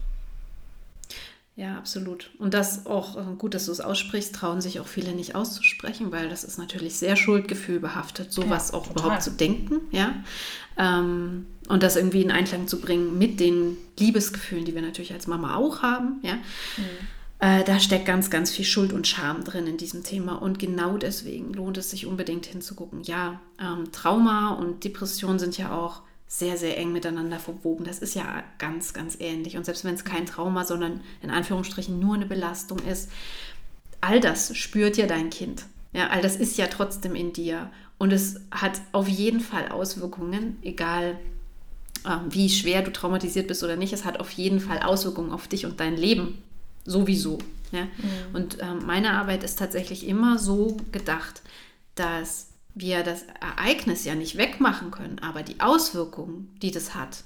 [1.60, 2.32] Ja, absolut.
[2.40, 6.10] Und das auch äh, gut, dass du es aussprichst, trauen sich auch viele nicht auszusprechen,
[6.10, 9.04] weil das ist natürlich sehr Schuldgefühl behaftet, sowas ja, auch total.
[9.04, 10.14] überhaupt zu denken, ja.
[10.78, 15.28] Ähm, und das irgendwie in Einklang zu bringen mit den Liebesgefühlen, die wir natürlich als
[15.28, 16.36] Mama auch haben, ja.
[16.36, 20.42] Mhm äh, da steckt ganz, ganz viel Schuld und Scham drin in diesem Thema.
[20.42, 23.02] Und genau deswegen lohnt es sich unbedingt hinzugucken.
[23.04, 27.86] Ja, ähm, Trauma und Depression sind ja auch sehr, sehr eng miteinander verwoben.
[27.86, 29.56] Das ist ja ganz, ganz ähnlich.
[29.56, 33.10] Und selbst wenn es kein Trauma, sondern in Anführungsstrichen nur eine Belastung ist,
[34.02, 35.66] all das spürt ja dein Kind.
[35.94, 37.72] Ja, all das ist ja trotzdem in dir.
[37.98, 41.18] Und es hat auf jeden Fall Auswirkungen, egal
[42.06, 43.94] ähm, wie schwer du traumatisiert bist oder nicht.
[43.94, 46.38] Es hat auf jeden Fall Auswirkungen auf dich und dein Leben
[46.86, 47.40] sowieso.
[47.72, 47.84] Ja?
[47.84, 48.36] Mhm.
[48.36, 51.42] Und ähm, meine Arbeit ist tatsächlich immer so gedacht,
[51.96, 57.24] dass wir das Ereignis ja nicht wegmachen können, aber die Auswirkungen, die das hat,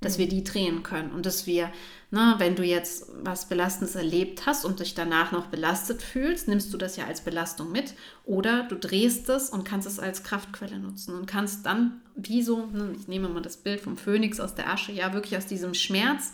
[0.00, 0.22] dass mhm.
[0.22, 1.70] wir die drehen können und dass wir,
[2.10, 6.72] ne, wenn du jetzt was Belastendes erlebt hast und dich danach noch belastet fühlst, nimmst
[6.72, 10.78] du das ja als Belastung mit oder du drehst es und kannst es als Kraftquelle
[10.78, 14.54] nutzen und kannst dann, wie so, ne, ich nehme mal das Bild vom Phönix aus
[14.54, 16.32] der Asche, ja wirklich aus diesem Schmerz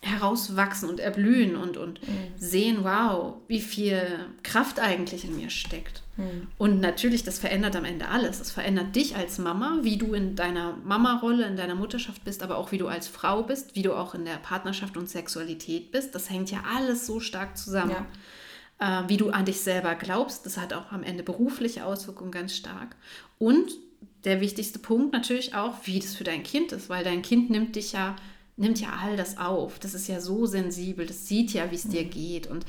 [0.00, 2.32] herauswachsen und erblühen und, und mhm.
[2.36, 4.00] sehen, wow, wie viel
[4.44, 6.02] Kraft eigentlich in mir steckt.
[6.16, 6.46] Mhm.
[6.56, 8.40] Und natürlich, das verändert am Ende alles.
[8.40, 12.58] Es verändert dich als Mama, wie du in deiner Mama-Rolle, in deiner Mutterschaft bist, aber
[12.58, 16.14] auch wie du als Frau bist, wie du auch in der Partnerschaft und Sexualität bist.
[16.14, 17.96] Das hängt ja alles so stark zusammen.
[18.78, 19.02] Ja.
[19.02, 22.54] Äh, wie du an dich selber glaubst, das hat auch am Ende berufliche Auswirkungen ganz
[22.54, 22.94] stark.
[23.38, 23.72] Und
[24.24, 27.74] der wichtigste Punkt natürlich auch, wie das für dein Kind ist, weil dein Kind nimmt
[27.74, 28.14] dich ja
[28.58, 29.78] nimmt ja all das auf.
[29.78, 32.10] Das ist ja so sensibel, das sieht ja, wie es dir mhm.
[32.10, 32.46] geht.
[32.46, 32.66] Und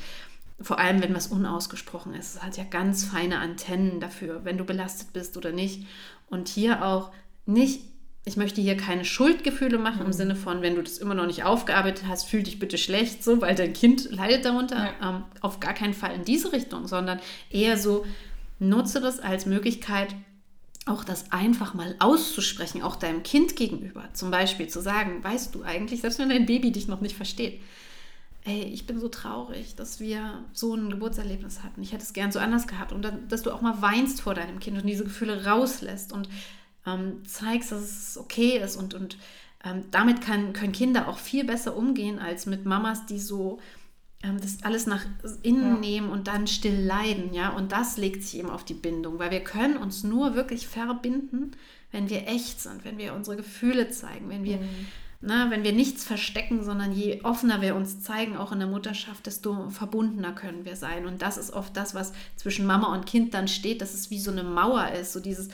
[0.60, 4.64] vor allem, wenn was unausgesprochen ist, es hat ja ganz feine Antennen dafür, wenn du
[4.64, 5.86] belastet bist oder nicht.
[6.28, 7.10] Und hier auch
[7.44, 7.82] nicht,
[8.24, 10.06] ich möchte hier keine Schuldgefühle machen mhm.
[10.06, 13.24] im Sinne von, wenn du das immer noch nicht aufgearbeitet hast, fühl dich bitte schlecht,
[13.24, 14.92] so, weil dein Kind leidet darunter.
[15.00, 15.10] Ja.
[15.10, 18.06] Ähm, auf gar keinen Fall in diese Richtung, sondern eher so,
[18.58, 20.14] nutze das als Möglichkeit,
[20.86, 24.08] auch das einfach mal auszusprechen, auch deinem Kind gegenüber.
[24.12, 27.60] Zum Beispiel zu sagen, weißt du eigentlich, selbst wenn dein Baby dich noch nicht versteht,
[28.44, 31.82] ey, ich bin so traurig, dass wir so ein Geburtserlebnis hatten.
[31.82, 32.92] Ich hätte es gern so anders gehabt.
[32.92, 36.28] Und dann, dass du auch mal weinst vor deinem Kind und diese Gefühle rauslässt und
[36.86, 38.76] ähm, zeigst, dass es okay ist.
[38.76, 39.18] Und, und
[39.62, 43.60] ähm, damit kann, können Kinder auch viel besser umgehen als mit Mamas, die so
[44.22, 45.04] das alles nach
[45.42, 45.80] innen ja.
[45.80, 47.50] nehmen und dann still leiden, ja.
[47.50, 51.52] Und das legt sich eben auf die Bindung, weil wir können uns nur wirklich verbinden,
[51.90, 54.86] wenn wir echt sind, wenn wir unsere Gefühle zeigen, wenn wir, mhm.
[55.22, 59.24] na, wenn wir nichts verstecken, sondern je offener wir uns zeigen, auch in der Mutterschaft,
[59.24, 61.06] desto verbundener können wir sein.
[61.06, 64.20] Und das ist oft das, was zwischen Mama und Kind dann steht, dass es wie
[64.20, 65.48] so eine Mauer ist, so dieses,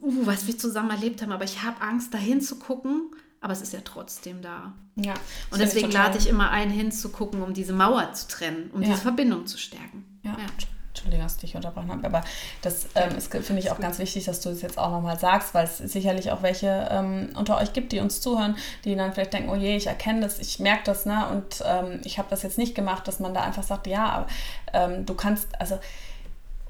[0.00, 3.10] uh, was wir zusammen erlebt haben, aber ich habe Angst, dahin zu gucken
[3.42, 4.72] aber es ist ja trotzdem da.
[4.94, 5.14] Ja.
[5.50, 8.90] Und deswegen lade ich immer ein, hinzugucken, um diese Mauer zu trennen, um ja.
[8.90, 10.04] diese Verbindung zu stärken.
[10.22, 10.46] Ja, ja.
[10.88, 12.22] Entschuldigung, dass ich dich unterbrochen habe, aber
[12.60, 15.54] das ähm, finde ich auch ganz wichtig, dass du es das jetzt auch nochmal sagst,
[15.54, 19.32] weil es sicherlich auch welche ähm, unter euch gibt, die uns zuhören, die dann vielleicht
[19.32, 22.42] denken, oh je, ich erkenne das, ich merke das, ne, und ähm, ich habe das
[22.42, 24.26] jetzt nicht gemacht, dass man da einfach sagt, ja, aber
[24.74, 25.78] ähm, du kannst, also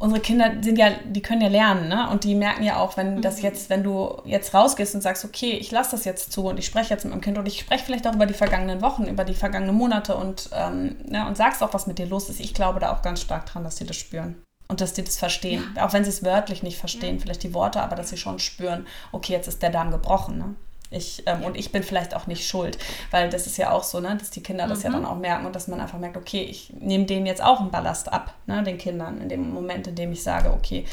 [0.03, 2.11] unsere Kinder sind ja, die können ja lernen, ne?
[2.11, 3.45] Und die merken ja auch, wenn das mhm.
[3.45, 6.67] jetzt, wenn du jetzt rausgehst und sagst, okay, ich lasse das jetzt zu und ich
[6.67, 9.23] spreche jetzt mit meinem Kind und ich spreche vielleicht auch über die vergangenen Wochen, über
[9.23, 12.41] die vergangenen Monate und, ähm, ne, und sagst auch, was mit dir los ist.
[12.41, 14.43] Ich glaube da auch ganz stark dran, dass sie das spüren.
[14.67, 15.73] Und dass die das verstehen.
[15.77, 15.87] Ja.
[15.87, 17.23] Auch wenn sie es wörtlich nicht verstehen, ja.
[17.23, 20.39] vielleicht die Worte, aber dass sie schon spüren, okay, jetzt ist der Darm gebrochen.
[20.39, 20.57] Ne?
[20.93, 22.79] Ich, ähm, und ich bin vielleicht auch nicht schuld,
[23.11, 24.85] weil das ist ja auch so, ne, dass die Kinder das mhm.
[24.85, 27.61] ja dann auch merken und dass man einfach merkt, okay, ich nehme denen jetzt auch
[27.61, 30.85] einen Ballast ab, ne, den Kindern, in dem Moment, in dem ich sage, okay,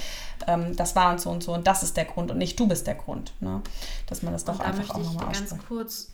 [0.48, 2.68] ähm, das war und so und so und das ist der Grund und nicht du
[2.68, 3.34] bist der Grund.
[3.40, 3.62] Ne,
[4.08, 5.34] dass man das doch da einfach auch nochmal.
[5.34, 6.10] Ganz kurz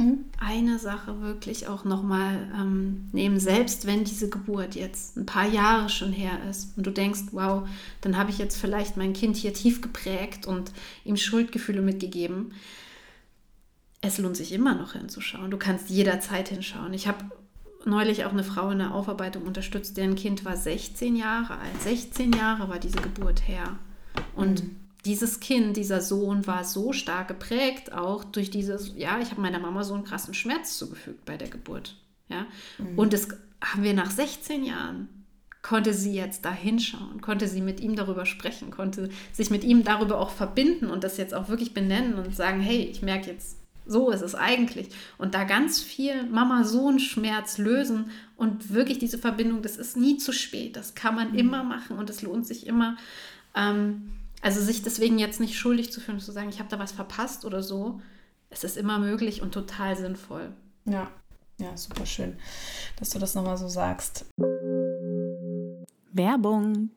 [0.00, 0.24] mhm.
[0.38, 5.88] eine Sache wirklich auch nochmal ähm, nehmen, selbst wenn diese Geburt jetzt ein paar Jahre
[5.88, 7.68] schon her ist und du denkst, wow,
[8.00, 10.72] dann habe ich jetzt vielleicht mein Kind hier tief geprägt und
[11.04, 12.52] ihm Schuldgefühle mitgegeben
[14.00, 15.50] es lohnt sich immer noch hinzuschauen.
[15.50, 16.94] Du kannst jederzeit hinschauen.
[16.94, 17.24] Ich habe
[17.84, 21.82] neulich auch eine Frau in der Aufarbeitung unterstützt, deren Kind war 16 Jahre alt.
[21.82, 23.78] 16 Jahre war diese Geburt her.
[24.34, 24.76] Und mhm.
[25.04, 29.58] dieses Kind, dieser Sohn war so stark geprägt, auch durch dieses, ja, ich habe meiner
[29.58, 31.96] Mama so einen krassen Schmerz zugefügt bei der Geburt.
[32.28, 32.46] Ja?
[32.78, 32.98] Mhm.
[32.98, 33.28] Und das
[33.62, 35.08] haben wir nach 16 Jahren
[35.62, 39.84] konnte sie jetzt da hinschauen, konnte sie mit ihm darüber sprechen, konnte sich mit ihm
[39.84, 43.59] darüber auch verbinden und das jetzt auch wirklich benennen und sagen, hey, ich merke jetzt,
[43.90, 44.90] so ist es eigentlich.
[45.18, 50.76] Und da ganz viel Mama-Sohn-Schmerz lösen und wirklich diese Verbindung, das ist nie zu spät.
[50.76, 51.38] Das kann man mhm.
[51.38, 52.96] immer machen und es lohnt sich immer.
[53.56, 56.92] Ähm, also sich deswegen jetzt nicht schuldig zu fühlen, zu sagen, ich habe da was
[56.92, 58.00] verpasst oder so.
[58.48, 60.52] Es ist immer möglich und total sinnvoll.
[60.84, 61.10] Ja,
[61.58, 62.36] ja, super schön,
[62.96, 64.24] dass du das nochmal so sagst.
[66.12, 66.90] Werbung.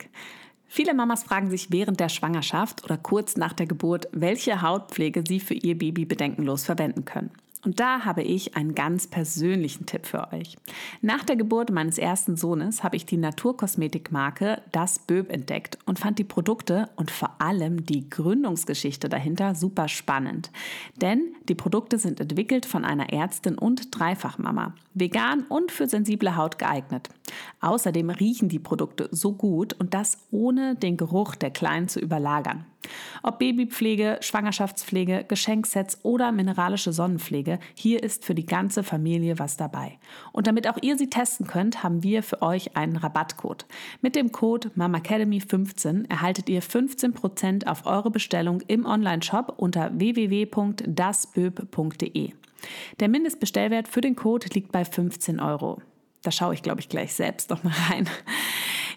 [0.75, 5.39] Viele Mamas fragen sich während der Schwangerschaft oder kurz nach der Geburt, welche Hautpflege sie
[5.39, 7.29] für ihr Baby bedenkenlos verwenden können.
[7.63, 10.57] Und da habe ich einen ganz persönlichen Tipp für euch.
[11.01, 16.19] Nach der Geburt meines ersten Sohnes habe ich die Naturkosmetikmarke Das Böb entdeckt und fand
[16.19, 20.51] die Produkte und vor allem die Gründungsgeschichte dahinter super spannend.
[20.97, 26.59] Denn die Produkte sind entwickelt von einer Ärztin und Dreifachmama, vegan und für sensible Haut
[26.59, 27.09] geeignet.
[27.61, 32.65] Außerdem riechen die Produkte so gut und das ohne den Geruch der Kleinen zu überlagern.
[33.21, 39.97] Ob Babypflege, Schwangerschaftspflege, Geschenksets oder mineralische Sonnenpflege, hier ist für die ganze Familie was dabei.
[40.31, 43.65] Und damit auch ihr sie testen könnt, haben wir für euch einen Rabattcode.
[44.01, 52.31] Mit dem Code MAMACADEMY15 erhaltet ihr 15% auf eure Bestellung im Onlineshop unter www.dasböb.de.
[52.99, 55.81] Der Mindestbestellwert für den Code liegt bei 15 Euro.
[56.21, 58.07] Da schaue ich, glaube ich, gleich selbst noch mal rein.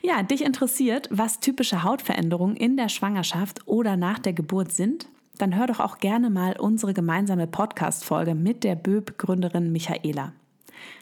[0.07, 5.09] Ja, dich interessiert, was typische Hautveränderungen in der Schwangerschaft oder nach der Geburt sind?
[5.37, 10.33] Dann hör doch auch gerne mal unsere gemeinsame Podcast-Folge mit der Böb-Gründerin Michaela.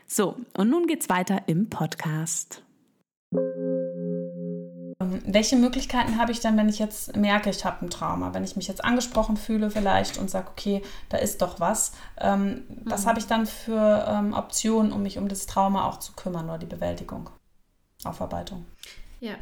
[0.07, 2.63] So, und nun geht's weiter im Podcast.
[3.35, 8.43] Ähm, welche Möglichkeiten habe ich dann, wenn ich jetzt merke, ich habe ein Trauma, wenn
[8.43, 11.93] ich mich jetzt angesprochen fühle vielleicht und sage, okay, da ist doch was.
[12.19, 12.65] Ähm, mhm.
[12.85, 16.47] Was habe ich dann für ähm, Optionen, um mich um das Trauma auch zu kümmern
[16.47, 17.29] oder die Bewältigung?
[18.05, 18.65] Aufarbeitung.
[19.21, 19.37] Ja,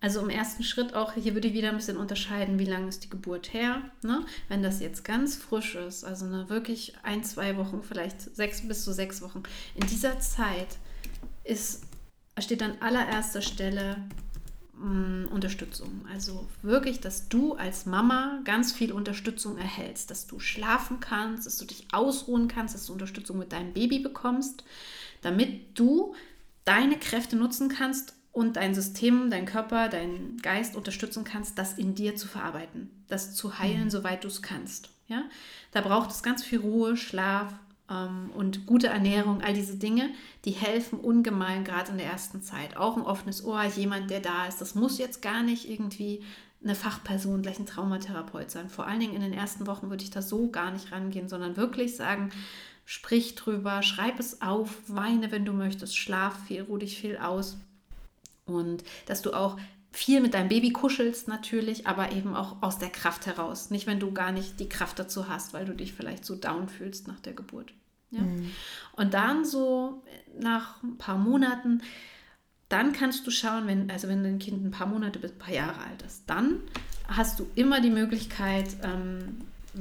[0.00, 3.04] also im ersten Schritt auch, hier würde ich wieder ein bisschen unterscheiden, wie lange ist
[3.04, 3.82] die Geburt her.
[4.02, 4.24] Ne?
[4.48, 8.84] Wenn das jetzt ganz frisch ist, also eine wirklich ein, zwei Wochen, vielleicht sechs bis
[8.84, 9.42] zu sechs Wochen,
[9.74, 10.78] in dieser Zeit
[11.44, 11.84] ist,
[12.38, 13.96] steht an allererster Stelle
[14.74, 16.04] mh, mm, Unterstützung.
[16.12, 21.56] Also wirklich, dass du als Mama ganz viel Unterstützung erhältst, dass du schlafen kannst, dass
[21.56, 24.62] du dich ausruhen kannst, dass du Unterstützung mit deinem Baby bekommst,
[25.22, 26.14] damit du
[26.66, 31.94] deine Kräfte nutzen kannst und dein System, dein Körper, dein Geist unterstützen kannst, das in
[31.94, 33.90] dir zu verarbeiten, das zu heilen, mhm.
[33.90, 34.90] soweit du es kannst.
[35.08, 35.22] Ja?
[35.72, 37.54] Da braucht es ganz viel Ruhe, Schlaf
[37.88, 40.10] ähm, und gute Ernährung, all diese Dinge,
[40.44, 42.76] die helfen ungemein, gerade in der ersten Zeit.
[42.76, 44.60] Auch ein offenes Ohr, jemand, der da ist.
[44.60, 46.22] Das muss jetzt gar nicht irgendwie
[46.62, 48.68] eine Fachperson, gleich ein Traumatherapeut sein.
[48.68, 51.56] Vor allen Dingen in den ersten Wochen würde ich da so gar nicht rangehen, sondern
[51.56, 52.30] wirklich sagen,
[52.86, 57.58] sprich drüber, schreib es auf, weine, wenn du möchtest, schlaf viel, ruh dich viel aus.
[58.46, 59.58] Und dass du auch
[59.90, 63.70] viel mit deinem Baby kuschelst natürlich, aber eben auch aus der Kraft heraus.
[63.70, 66.68] Nicht, wenn du gar nicht die Kraft dazu hast, weil du dich vielleicht so down
[66.68, 67.74] fühlst nach der Geburt.
[68.10, 68.22] Ja?
[68.22, 68.50] Mhm.
[68.92, 70.02] Und dann so
[70.38, 71.82] nach ein paar Monaten,
[72.68, 75.54] dann kannst du schauen, wenn, also wenn dein Kind ein paar Monate bis ein paar
[75.54, 76.60] Jahre alt ist, dann
[77.08, 79.38] hast du immer die Möglichkeit, ähm,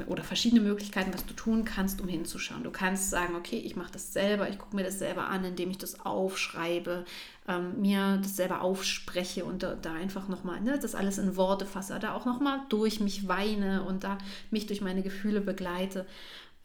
[0.08, 2.64] oder verschiedene Möglichkeiten, was du tun kannst, um hinzuschauen.
[2.64, 5.72] Du kannst sagen, okay, ich mache das selber, ich gucke mir das selber an, indem
[5.72, 7.06] ich das aufschreibe,
[7.48, 11.66] ähm, mir das selber aufspreche und da, da einfach nochmal ne, das alles in Worte
[11.66, 14.18] fasse, da auch nochmal durch mich weine und da
[14.52, 16.06] mich durch meine Gefühle begleite.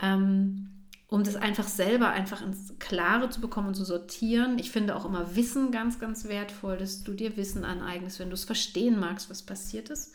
[0.00, 0.70] Ähm,
[1.10, 4.60] um das einfach selber einfach ins Klare zu bekommen und zu sortieren.
[4.60, 8.34] Ich finde auch immer Wissen ganz, ganz wertvoll, dass du dir Wissen aneignest, wenn du
[8.34, 10.14] es verstehen magst, was passiert ist.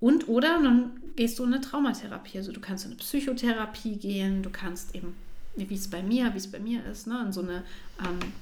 [0.00, 2.38] Und oder dann gehst du in eine Traumatherapie.
[2.38, 5.16] Also du kannst in eine Psychotherapie gehen, du kannst eben,
[5.56, 7.62] wie es bei mir, wie es bei mir ist, ne, in so eine
[8.00, 8.32] ähm,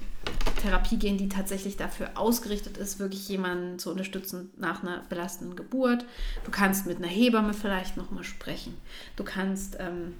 [0.61, 6.05] Therapie gehen, die tatsächlich dafür ausgerichtet ist, wirklich jemanden zu unterstützen nach einer belastenden Geburt.
[6.43, 8.75] Du kannst mit einer Hebamme vielleicht nochmal sprechen.
[9.15, 10.13] Du kannst ähm,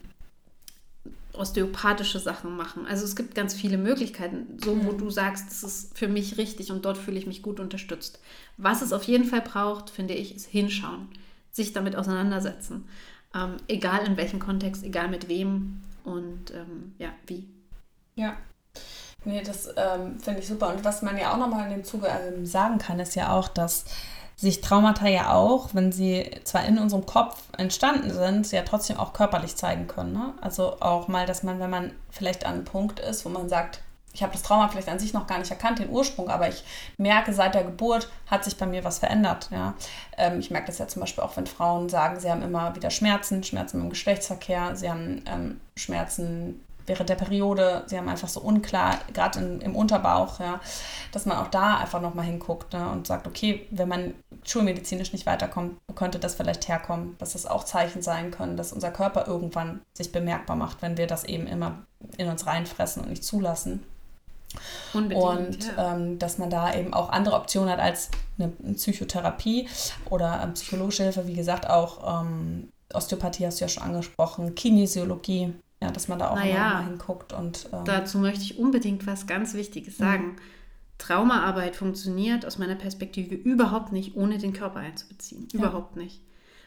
[1.38, 2.86] osteopathische Sachen machen.
[2.86, 4.98] Also es gibt ganz viele Möglichkeiten, so wo mhm.
[4.98, 8.20] du sagst, das ist für mich richtig und dort fühle ich mich gut unterstützt.
[8.58, 11.10] Was es auf jeden Fall braucht, finde ich, ist hinschauen,
[11.52, 12.88] sich damit auseinandersetzen.
[13.34, 17.48] Ähm, egal in welchem Kontext, egal mit wem und ähm, ja, wie.
[18.16, 18.38] Ja.
[19.26, 20.74] Nee, das ähm, finde ich super.
[20.74, 23.48] Und was man ja auch nochmal in dem Zuge ähm, sagen kann, ist ja auch,
[23.48, 23.86] dass
[24.36, 29.14] sich Traumata ja auch, wenn sie zwar in unserem Kopf entstanden sind, ja trotzdem auch
[29.14, 30.14] körperlich zeigen können.
[30.14, 30.34] Ne?
[30.42, 33.82] Also auch mal, dass man, wenn man vielleicht an einem Punkt ist, wo man sagt,
[34.14, 36.64] ich habe das Trauma vielleicht an sich noch gar nicht erkannt, den Ursprung, aber ich
[36.98, 39.50] merke, seit der Geburt hat sich bei mir was verändert.
[39.52, 39.74] Ja?
[40.18, 42.90] Ähm, ich merke das ja zum Beispiel auch, wenn Frauen sagen, sie haben immer wieder
[42.90, 48.40] Schmerzen, Schmerzen im Geschlechtsverkehr, sie haben ähm, Schmerzen während der Periode, sie haben einfach so
[48.42, 50.60] unklar, gerade im Unterbauch, ja,
[51.12, 55.26] dass man auch da einfach nochmal hinguckt ne, und sagt, okay, wenn man schulmedizinisch nicht
[55.26, 59.82] weiterkommt, könnte das vielleicht herkommen, dass das auch Zeichen sein können, dass unser Körper irgendwann
[59.94, 61.80] sich bemerkbar macht, wenn wir das eben immer
[62.18, 63.84] in uns reinfressen und nicht zulassen.
[64.94, 65.96] Unbedingt, und ja.
[65.96, 69.68] ähm, dass man da eben auch andere Optionen hat als eine Psychotherapie
[70.10, 75.54] oder ähm, psychologische Hilfe, wie gesagt, auch ähm, Osteopathie hast du ja schon angesprochen, Kinesiologie,
[75.86, 77.34] ja, dass man da auch naja, mal hinguckt.
[77.34, 80.28] Und, ähm, dazu möchte ich unbedingt was ganz Wichtiges sagen.
[80.28, 80.36] Mhm.
[80.98, 85.48] Traumaarbeit funktioniert aus meiner Perspektive überhaupt nicht, ohne den Körper einzubeziehen.
[85.52, 85.60] Ja.
[85.60, 86.22] Überhaupt nicht.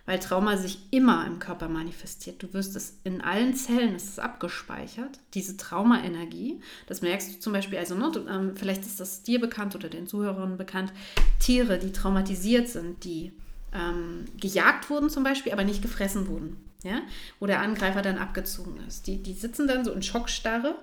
[0.04, 2.42] Weil Trauma sich immer im Körper manifestiert.
[2.42, 6.61] Du wirst es in allen Zellen, es ist abgespeichert, diese Traumaenergie.
[6.87, 10.07] Das merkst du zum Beispiel, also ne, ähm, vielleicht ist das dir bekannt oder den
[10.07, 10.94] Zuhörern bekannt,
[11.40, 13.33] Tiere, die traumatisiert sind, die
[13.72, 17.02] ähm, gejagt wurden zum Beispiel, aber nicht gefressen wurden ja,
[17.40, 19.07] wo der Angreifer dann abgezogen ist.
[19.07, 20.76] Die, die sitzen dann so in Schockstarre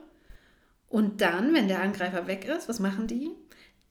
[0.90, 3.32] und dann, wenn der Angreifer weg ist, was machen die?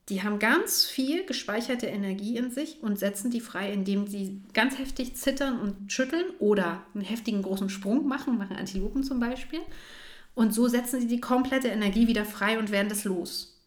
[0.09, 4.77] Die haben ganz viel gespeicherte Energie in sich und setzen die frei, indem sie ganz
[4.77, 9.61] heftig zittern und schütteln oder einen heftigen großen Sprung machen, machen Antilopen zum Beispiel.
[10.35, 13.59] Und so setzen sie die komplette Energie wieder frei und werden das los.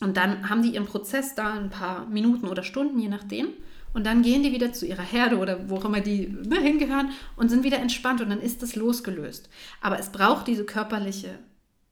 [0.00, 3.48] Und dann haben die ihren Prozess da ein paar Minuten oder Stunden, je nachdem.
[3.92, 7.10] Und dann gehen die wieder zu ihrer Herde oder wo auch immer die ne, hingehören
[7.36, 9.48] und sind wieder entspannt und dann ist das losgelöst.
[9.80, 11.38] Aber es braucht diese körperliche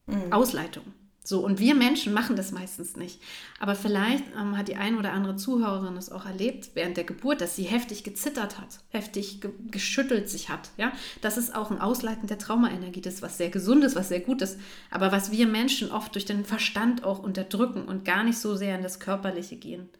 [0.06, 0.32] mhm.
[0.32, 0.84] Ausleitung.
[1.28, 3.20] So, und wir Menschen machen das meistens nicht.
[3.60, 7.42] Aber vielleicht ähm, hat die eine oder andere Zuhörerin es auch erlebt während der Geburt,
[7.42, 10.70] dass sie heftig gezittert hat, heftig ge geschüttelt sich hat.
[10.78, 10.90] Ja?
[11.20, 14.56] Das ist auch ein Ausleiten der Traumaenergie, das ist was sehr Gesundes, was sehr Gutes,
[14.90, 18.74] aber was wir Menschen oft durch den Verstand auch unterdrücken und gar nicht so sehr
[18.76, 19.90] in das Körperliche gehen.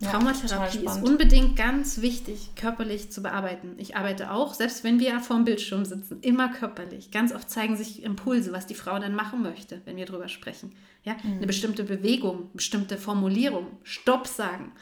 [0.00, 3.74] Traumatherapie ist unbedingt ganz wichtig, körperlich zu bearbeiten.
[3.78, 7.12] Ich arbeite auch, selbst wenn wir vor dem Bildschirm sitzen, immer körperlich.
[7.12, 10.72] Ganz oft zeigen sich Impulse, was die Frau dann machen möchte, wenn wir darüber sprechen.
[11.04, 11.14] Ja?
[11.22, 11.36] Mhm.
[11.36, 14.72] Eine bestimmte Bewegung, bestimmte Formulierung, Stopp sagen,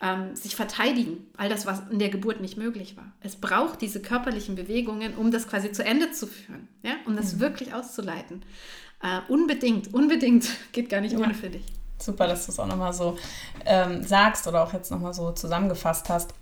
[0.00, 3.12] ähm, sich verteidigen, all das, was in der Geburt nicht möglich war.
[3.20, 6.94] Es braucht diese körperlichen Bewegungen, um das quasi zu Ende zu führen, ja?
[7.04, 7.40] um das mhm.
[7.40, 8.42] wirklich auszuleiten.
[9.02, 11.34] Äh, unbedingt, unbedingt, geht gar nicht ohne, ja.
[11.34, 11.66] finde ich.
[11.98, 13.16] Super, dass du es auch nochmal so
[13.64, 16.34] ähm, sagst oder auch jetzt nochmal so zusammengefasst hast.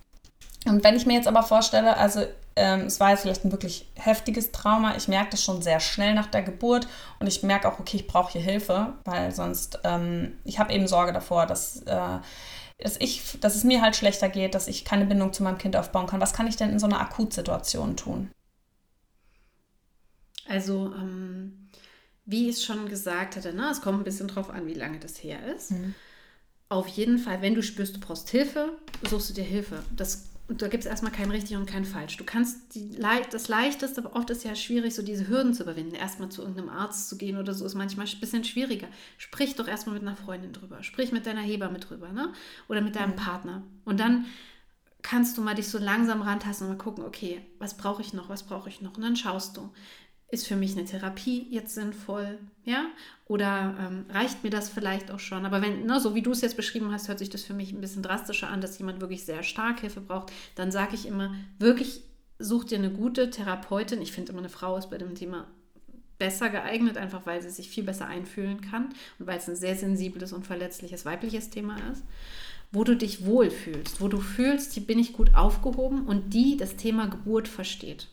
[0.65, 3.89] Und wenn ich mir jetzt aber vorstelle, also ähm, es war jetzt vielleicht ein wirklich
[3.95, 6.87] heftiges Trauma, ich merke das schon sehr schnell nach der Geburt
[7.19, 10.87] und ich merke auch, okay, ich brauche hier Hilfe, weil sonst, ähm, ich habe eben
[10.87, 12.19] Sorge davor, dass, äh,
[12.77, 15.75] dass, ich, dass es mir halt schlechter geht, dass ich keine Bindung zu meinem Kind
[15.75, 16.21] aufbauen kann.
[16.21, 18.31] Was kann ich denn in so einer Akutsituation tun?
[20.47, 21.62] Also, ähm,
[22.25, 24.99] wie ich es schon gesagt hatte, ne, es kommt ein bisschen drauf an, wie lange
[24.99, 25.71] das her ist.
[25.71, 25.95] Mhm.
[26.69, 29.83] Auf jeden Fall, wenn du spürst, du brauchst Hilfe, suchst du dir Hilfe.
[29.95, 32.17] Das, da gibt es erstmal kein richtig und kein falsch.
[32.17, 32.97] Du kannst die,
[33.31, 35.93] das Leichteste, aber oft ist ja schwierig, so diese Hürden zu überwinden.
[35.93, 38.87] Erstmal zu irgendeinem Arzt zu gehen oder so ist manchmal ein bisschen schwieriger.
[39.17, 40.81] Sprich doch erstmal mit einer Freundin drüber.
[40.81, 42.33] Sprich mit deiner Hebamme drüber, ne?
[42.69, 43.17] Oder mit deinem mhm.
[43.17, 43.63] Partner.
[43.85, 44.25] Und dann
[45.03, 48.29] kannst du mal dich so langsam rantasten und mal gucken, okay, was brauche ich noch,
[48.29, 48.95] was brauche ich noch?
[48.95, 49.69] Und dann schaust du
[50.33, 52.87] ist für mich eine Therapie jetzt sinnvoll, ja?
[53.27, 55.45] Oder ähm, reicht mir das vielleicht auch schon?
[55.45, 57.71] Aber wenn, ne, so wie du es jetzt beschrieben hast, hört sich das für mich
[57.71, 61.35] ein bisschen drastischer an, dass jemand wirklich sehr stark Hilfe braucht, dann sage ich immer,
[61.59, 62.01] wirklich
[62.39, 64.01] such dir eine gute Therapeutin.
[64.01, 65.45] Ich finde immer, eine Frau ist bei dem Thema
[66.17, 69.75] besser geeignet, einfach weil sie sich viel besser einfühlen kann und weil es ein sehr
[69.75, 72.03] sensibles und verletzliches weibliches Thema ist,
[72.71, 76.75] wo du dich wohlfühlst, wo du fühlst, hier bin ich gut aufgehoben und die das
[76.75, 78.07] Thema Geburt versteht.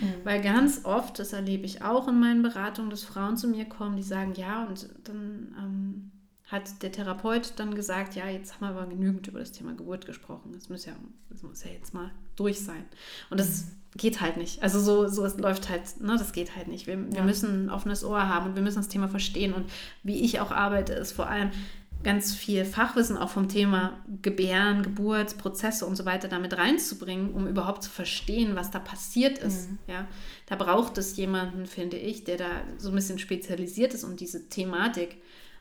[0.00, 0.24] Mhm.
[0.24, 3.96] Weil ganz oft, das erlebe ich auch in meinen Beratungen, dass Frauen zu mir kommen,
[3.96, 6.10] die sagen, ja, und dann ähm,
[6.48, 10.06] hat der Therapeut dann gesagt, ja, jetzt haben wir aber genügend über das Thema Geburt
[10.06, 10.52] gesprochen.
[10.54, 10.94] Das muss ja,
[11.28, 12.84] das muss ja jetzt mal durch sein.
[13.28, 13.98] Und das mhm.
[13.98, 14.62] geht halt nicht.
[14.62, 16.86] Also so, so es läuft halt, ne, das geht halt nicht.
[16.86, 17.12] Wir, ja.
[17.16, 19.52] wir müssen ein offenes Ohr haben und wir müssen das Thema verstehen.
[19.52, 19.70] Und
[20.02, 21.50] wie ich auch arbeite, ist vor allem
[22.04, 27.82] ganz viel Fachwissen auch vom Thema Gebären, Geburtsprozesse und so weiter damit reinzubringen, um überhaupt
[27.82, 29.70] zu verstehen, was da passiert ist.
[29.70, 29.78] Mhm.
[29.88, 30.06] Ja,
[30.46, 34.48] da braucht es jemanden, finde ich, der da so ein bisschen spezialisiert ist und diese
[34.48, 35.18] Thematik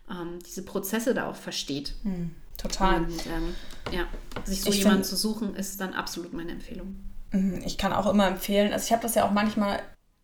[0.09, 1.95] ähm, diese Prozesse da auch versteht.
[2.03, 3.03] Mhm, total.
[3.03, 3.55] Und ähm,
[3.91, 4.07] ja,
[4.45, 6.95] sich so ich jemanden zu suchen, ist dann absolut meine Empfehlung.
[7.31, 9.79] Mhm, ich kann auch immer empfehlen, also ich habe das ja auch manchmal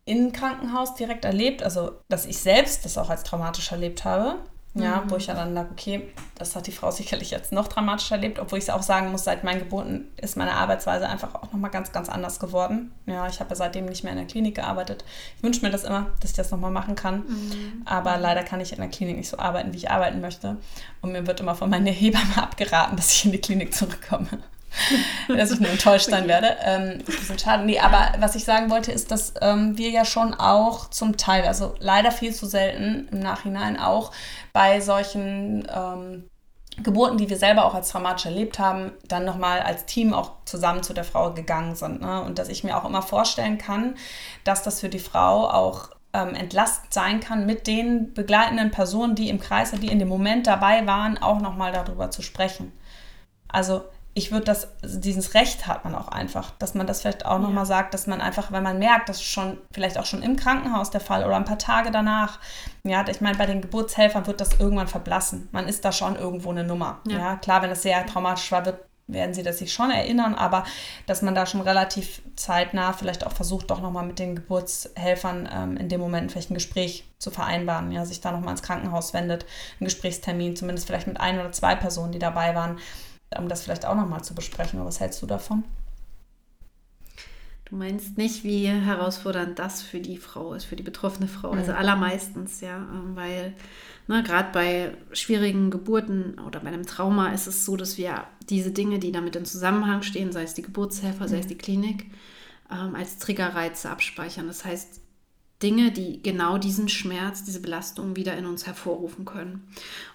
[0.06, 4.38] im Krankenhaus direkt erlebt, also dass ich selbst das auch als traumatisch erlebt habe.
[4.74, 5.10] Ja, mhm.
[5.10, 8.40] wo ich ja dann lag, okay, das hat die Frau sicherlich jetzt noch dramatischer erlebt,
[8.40, 11.70] obwohl ich es auch sagen muss, seit meinen Geburten ist meine Arbeitsweise einfach auch nochmal
[11.70, 12.90] ganz, ganz anders geworden.
[13.06, 15.04] Ja, ich habe ja seitdem nicht mehr in der Klinik gearbeitet.
[15.36, 17.18] Ich wünsche mir das immer, dass ich das nochmal machen kann.
[17.18, 17.82] Mhm.
[17.84, 20.56] Aber leider kann ich in der Klinik nicht so arbeiten, wie ich arbeiten möchte.
[21.02, 24.28] Und mir wird immer von meiner Hebamme abgeraten, dass ich in die Klinik zurückkomme.
[25.28, 26.56] dass ich nur enttäuscht sein werde.
[26.64, 27.64] Ähm, ist ein bisschen schade.
[27.64, 31.44] Nee, aber was ich sagen wollte, ist, dass ähm, wir ja schon auch zum Teil,
[31.44, 34.12] also leider viel zu selten im Nachhinein auch
[34.52, 36.24] bei solchen ähm,
[36.82, 40.82] Geburten, die wir selber auch als traumatisch erlebt haben, dann nochmal als Team auch zusammen
[40.82, 42.00] zu der Frau gegangen sind.
[42.00, 42.22] Ne?
[42.22, 43.94] Und dass ich mir auch immer vorstellen kann,
[44.42, 49.28] dass das für die Frau auch ähm, entlastend sein kann, mit den begleitenden Personen, die
[49.28, 52.72] im Kreis die in dem Moment dabei waren, auch nochmal darüber zu sprechen.
[53.48, 53.84] Also
[54.16, 57.32] ich würde das, also dieses Recht hat man auch einfach, dass man das vielleicht auch
[57.32, 57.38] ja.
[57.38, 60.90] nochmal sagt, dass man einfach, wenn man merkt, dass schon, vielleicht auch schon im Krankenhaus
[60.90, 62.38] der Fall oder ein paar Tage danach,
[62.84, 65.48] ja, ich meine, bei den Geburtshelfern wird das irgendwann verblassen.
[65.50, 67.00] Man ist da schon irgendwo eine Nummer.
[67.08, 70.36] Ja, ja klar, wenn es sehr traumatisch war, wird, werden sie das sich schon erinnern,
[70.36, 70.64] aber
[71.06, 75.76] dass man da schon relativ zeitnah vielleicht auch versucht, doch nochmal mit den Geburtshelfern ähm,
[75.76, 79.44] in dem Moment vielleicht ein Gespräch zu vereinbaren, ja, sich da nochmal ins Krankenhaus wendet,
[79.80, 82.78] einen Gesprächstermin, zumindest vielleicht mit ein oder zwei Personen, die dabei waren,
[83.38, 84.84] um das vielleicht auch nochmal zu besprechen.
[84.84, 85.64] was hältst du davon?
[87.64, 91.50] Du meinst nicht, wie herausfordernd das für die Frau ist, für die betroffene Frau.
[91.50, 91.60] Also mhm.
[91.60, 93.54] Also allermeistens, ja, ähm, weil
[94.06, 98.70] ne, gerade bei schwierigen Geburten oder bei einem Trauma ist es so, dass wir diese
[98.70, 101.48] Dinge, die damit in Zusammenhang stehen, sei es die Geburtshelfer, sei es mhm.
[101.48, 102.10] die Klinik,
[102.70, 104.46] ähm, als Triggerreize abspeichern.
[104.46, 105.00] Das heißt,
[105.64, 109.66] Dinge, die genau diesen Schmerz, diese Belastung wieder in uns hervorrufen können.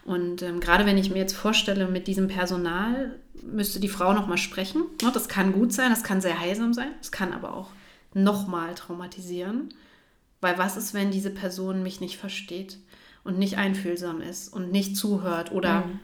[0.06, 4.38] Und ähm, gerade wenn ich mir jetzt vorstelle, mit diesem Personal müsste die Frau nochmal
[4.38, 4.84] sprechen.
[5.14, 7.72] Das kann gut sein, das kann sehr heilsam sein, es kann aber auch
[8.14, 9.74] nochmal traumatisieren.
[10.40, 12.78] Weil was ist, wenn diese Person mich nicht versteht
[13.24, 16.00] und nicht einfühlsam ist und nicht zuhört oder mhm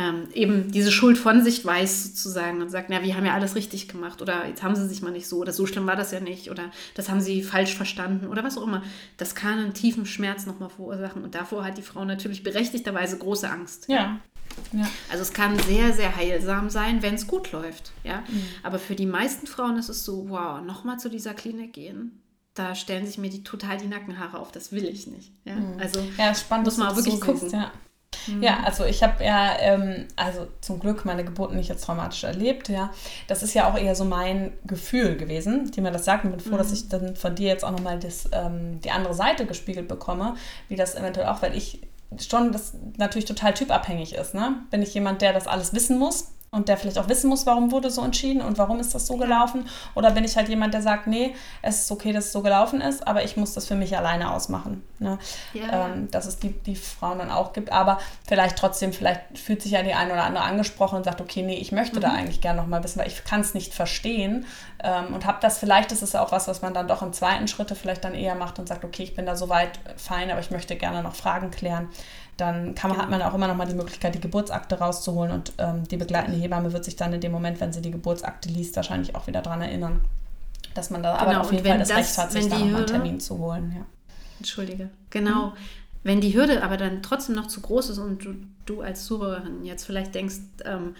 [0.00, 3.54] ähm, eben diese Schuld von sich weiß sozusagen und sagt, na, wir haben ja alles
[3.54, 6.10] richtig gemacht oder jetzt haben sie sich mal nicht so oder so schlimm war das
[6.10, 8.82] ja nicht oder das haben sie falsch verstanden oder was auch immer.
[9.18, 13.50] Das kann einen tiefen Schmerz nochmal verursachen und davor hat die Frau natürlich berechtigterweise große
[13.50, 13.88] Angst.
[13.88, 14.20] Ja.
[14.72, 14.88] ja.
[15.10, 17.92] Also es kann sehr, sehr heilsam sein, wenn es gut läuft.
[18.02, 18.24] Ja?
[18.28, 18.42] Mhm.
[18.62, 22.22] Aber für die meisten Frauen ist es so, wow, nochmal zu dieser Klinik gehen
[22.54, 24.52] da stellen sich mir die total die Nackenhaare auf.
[24.52, 25.32] Das will ich nicht.
[25.44, 25.54] Ja?
[25.54, 25.78] Mhm.
[25.78, 27.40] Also ja, spannend, muss man wirklich so gucken.
[27.40, 27.72] Siehst, ja.
[28.26, 28.42] Mhm.
[28.42, 32.68] Ja, also ich habe ja, ähm, also zum Glück meine Geburt nicht jetzt traumatisch erlebt,
[32.68, 32.90] ja.
[33.28, 36.24] Das ist ja auch eher so mein Gefühl gewesen, die mir das sagt.
[36.24, 36.58] Und bin froh, mhm.
[36.58, 37.98] dass ich dann von dir jetzt auch nochmal
[38.32, 40.34] ähm, die andere Seite gespiegelt bekomme,
[40.68, 41.80] wie das eventuell auch, weil ich
[42.18, 44.34] schon das natürlich total typabhängig ist.
[44.34, 44.56] Ne?
[44.70, 46.32] Bin ich jemand, der das alles wissen muss?
[46.52, 49.16] Und der vielleicht auch wissen muss, warum wurde so entschieden und warum ist das so
[49.16, 49.68] gelaufen.
[49.94, 52.80] Oder bin ich halt jemand, der sagt, nee, es ist okay, dass es so gelaufen
[52.80, 54.82] ist, aber ich muss das für mich alleine ausmachen.
[54.98, 55.18] Ne?
[55.52, 55.86] Ja.
[55.86, 57.70] Ähm, dass es die, die Frauen dann auch gibt.
[57.70, 61.42] Aber vielleicht trotzdem, vielleicht fühlt sich ja die eine oder andere angesprochen und sagt, okay,
[61.42, 62.00] nee, ich möchte mhm.
[62.00, 64.44] da eigentlich gerne nochmal wissen, weil ich kann es nicht verstehen.
[64.82, 67.46] Ähm, und habe das, vielleicht ist es auch was, was man dann doch im zweiten
[67.46, 70.50] Schritte vielleicht dann eher macht und sagt, okay, ich bin da soweit fein, aber ich
[70.50, 71.90] möchte gerne noch Fragen klären
[72.40, 75.52] dann kann man, hat man auch immer noch mal die Möglichkeit, die Geburtsakte rauszuholen und
[75.58, 78.76] ähm, die begleitende Hebamme wird sich dann in dem Moment, wenn sie die Geburtsakte liest,
[78.76, 80.00] wahrscheinlich auch wieder daran erinnern,
[80.74, 82.76] dass man da genau, aber auf jeden Fall das, das Recht hat, sich da nochmal
[82.76, 83.72] einen Termin zu holen.
[83.76, 83.86] Ja.
[84.38, 84.90] Entschuldige.
[85.10, 85.48] Genau.
[85.48, 85.52] Mhm.
[86.02, 88.34] Wenn die Hürde aber dann trotzdem noch zu groß ist und du,
[88.64, 90.94] du als Zuhörerin jetzt vielleicht denkst, ähm,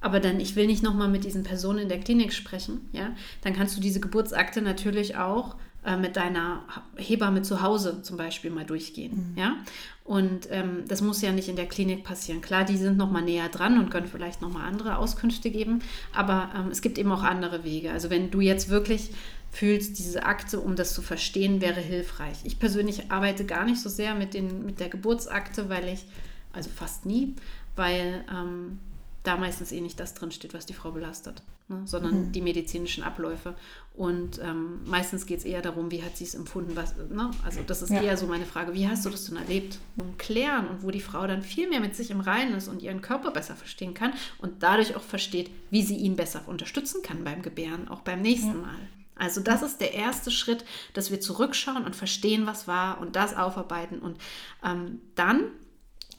[0.00, 3.12] aber dann, ich will nicht nochmal mit diesen Personen in der Klinik sprechen, ja,
[3.42, 5.54] dann kannst du diese Geburtsakte natürlich auch
[5.84, 6.62] äh, mit deiner
[6.96, 9.32] Hebamme zu Hause zum Beispiel mal durchgehen.
[9.32, 9.38] Mhm.
[9.38, 9.56] Ja?
[10.04, 12.40] Und ähm, das muss ja nicht in der Klinik passieren.
[12.40, 15.80] Klar, die sind noch mal näher dran und können vielleicht noch mal andere Auskünfte geben,
[16.12, 17.92] aber ähm, es gibt eben auch andere Wege.
[17.92, 19.10] Also wenn du jetzt wirklich
[19.52, 22.38] fühlst, diese Akte, um das zu verstehen, wäre hilfreich.
[22.44, 26.04] Ich persönlich arbeite gar nicht so sehr mit, den, mit der Geburtsakte, weil ich,
[26.52, 27.34] also fast nie,
[27.76, 28.78] weil ähm,
[29.22, 31.82] da meistens eh nicht das drinsteht, was die Frau belastet, ne?
[31.84, 32.32] sondern mhm.
[32.32, 33.54] die medizinischen Abläufe.
[33.94, 36.74] Und ähm, meistens geht es eher darum, wie hat sie es empfunden.
[36.74, 37.30] Was, ne?
[37.44, 38.02] Also das ist ja.
[38.02, 39.78] eher so meine Frage, wie hast du das denn erlebt?
[39.96, 42.82] Und klären und wo die Frau dann viel mehr mit sich im Reinen ist und
[42.82, 47.22] ihren Körper besser verstehen kann und dadurch auch versteht, wie sie ihn besser unterstützen kann
[47.22, 48.54] beim Gebären, auch beim nächsten ja.
[48.54, 48.78] Mal.
[49.14, 50.64] Also das ist der erste Schritt,
[50.94, 54.00] dass wir zurückschauen und verstehen, was war und das aufarbeiten.
[54.00, 54.16] Und
[54.64, 55.44] ähm, dann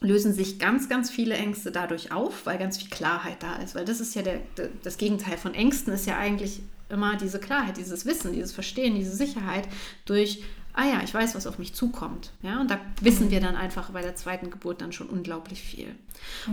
[0.04, 3.74] lösen sich ganz, ganz viele Ängste dadurch auf, weil ganz viel Klarheit da ist.
[3.74, 4.40] Weil das ist ja der,
[4.82, 9.16] das Gegenteil von Ängsten, ist ja eigentlich immer diese Klarheit, dieses Wissen, dieses Verstehen, diese
[9.16, 9.66] Sicherheit
[10.04, 10.42] durch
[10.74, 12.32] ah ja, ich weiß, was auf mich zukommt.
[12.42, 15.94] Ja, und da wissen wir dann einfach bei der zweiten Geburt dann schon unglaublich viel.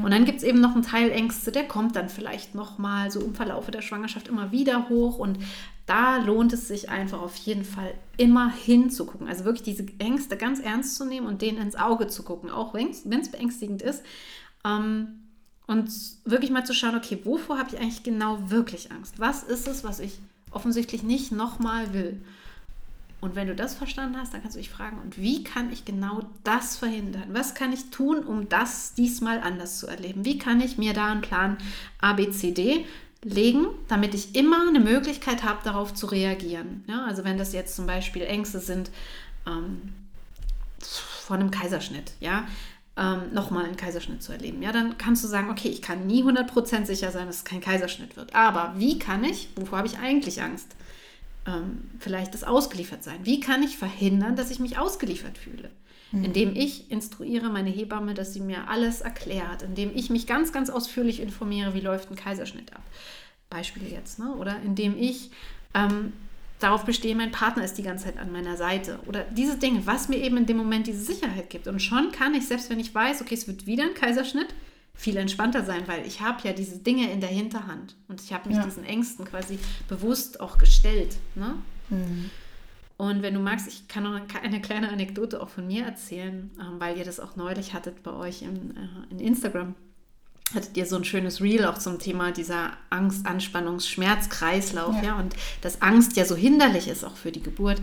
[0.01, 3.19] Und dann gibt es eben noch einen Teil Ängste, der kommt dann vielleicht nochmal so
[3.19, 5.17] im Verlaufe der Schwangerschaft immer wieder hoch.
[5.17, 5.39] Und
[5.91, 9.27] da lohnt es sich einfach auf jeden Fall immer hinzugucken.
[9.27, 12.73] Also wirklich diese Ängste ganz ernst zu nehmen und denen ins Auge zu gucken, auch
[12.73, 14.01] wenn es beängstigend ist.
[14.63, 15.19] Ähm,
[15.67, 15.91] und
[16.23, 19.19] wirklich mal zu schauen, okay, wovor habe ich eigentlich genau wirklich Angst?
[19.19, 20.17] Was ist es, was ich
[20.51, 22.21] offensichtlich nicht nochmal will?
[23.19, 25.83] Und wenn du das verstanden hast, dann kannst du dich fragen, und wie kann ich
[25.83, 27.25] genau das verhindern?
[27.33, 30.23] Was kann ich tun, um das diesmal anders zu erleben?
[30.23, 31.57] Wie kann ich mir da einen Plan
[31.99, 32.85] A, B, C, D
[33.23, 36.83] legen, damit ich immer eine Möglichkeit habe, darauf zu reagieren?
[36.87, 38.91] Ja, also wenn das jetzt zum Beispiel Ängste sind
[39.47, 39.93] ähm,
[40.79, 42.47] vor einem Kaiserschnitt, ja,
[42.97, 44.61] ähm, nochmal einen Kaiserschnitt zu erleben.
[44.61, 47.61] Ja, dann kannst du sagen, okay, ich kann nie 100% sicher sein, dass es kein
[47.61, 48.35] Kaiserschnitt wird.
[48.35, 50.75] Aber wie kann ich, wovor habe ich eigentlich Angst?
[51.47, 53.25] ähm, vielleicht das Ausgeliefertsein.
[53.25, 55.69] Wie kann ich verhindern, dass ich mich ausgeliefert fühle?
[56.11, 56.25] Mhm.
[56.25, 60.69] Indem ich instruiere meine Hebamme, dass sie mir alles erklärt, indem ich mich ganz, ganz
[60.69, 62.83] ausführlich informiere, wie läuft ein Kaiserschnitt ab.
[63.49, 64.33] Beispiel jetzt, ne?
[64.35, 65.31] oder indem ich
[65.73, 66.13] ähm,
[66.59, 68.99] darauf bestehe, mein Partner ist die ganze Zeit an meiner Seite.
[69.07, 71.67] Oder diese Dinge, was mir eben in dem Moment diese Sicherheit gibt.
[71.67, 74.53] Und schon kann ich, selbst wenn ich weiß, okay, es wird wieder ein Kaiserschnitt,
[74.93, 78.49] viel entspannter sein, weil ich habe ja diese Dinge in der Hinterhand und ich habe
[78.49, 78.63] mich ja.
[78.63, 79.57] diesen Ängsten quasi
[79.87, 81.15] bewusst auch gestellt.
[81.33, 81.55] Ne?
[81.89, 82.29] Mhm.
[83.01, 86.79] Und wenn du magst, ich kann noch eine kleine Anekdote auch von mir erzählen, ähm,
[86.79, 89.73] weil ihr das auch neulich hattet bei euch in, äh, in Instagram
[90.53, 95.03] hattet ihr so ein schönes Reel auch zum Thema dieser Angst, Anspannungs, Schmerzkreislauf, ja.
[95.03, 97.81] ja, und dass Angst ja so hinderlich ist auch für die Geburt.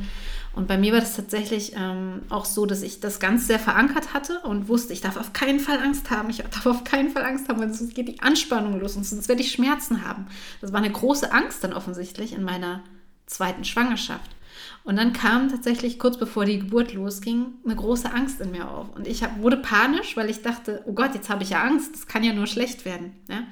[0.54, 4.14] Und bei mir war das tatsächlich ähm, auch so, dass ich das ganz sehr verankert
[4.14, 7.24] hatte und wusste, ich darf auf keinen Fall Angst haben, ich darf auf keinen Fall
[7.24, 10.28] Angst haben, weil sonst geht die Anspannung los und sonst werde ich Schmerzen haben.
[10.60, 12.84] Das war eine große Angst dann offensichtlich in meiner
[13.26, 14.37] zweiten Schwangerschaft.
[14.84, 18.94] Und dann kam tatsächlich kurz bevor die Geburt losging eine große Angst in mir auf.
[18.94, 21.94] Und ich hab, wurde panisch, weil ich dachte, oh Gott, jetzt habe ich ja Angst,
[21.94, 23.12] das kann ja nur schlecht werden.
[23.28, 23.42] Ja?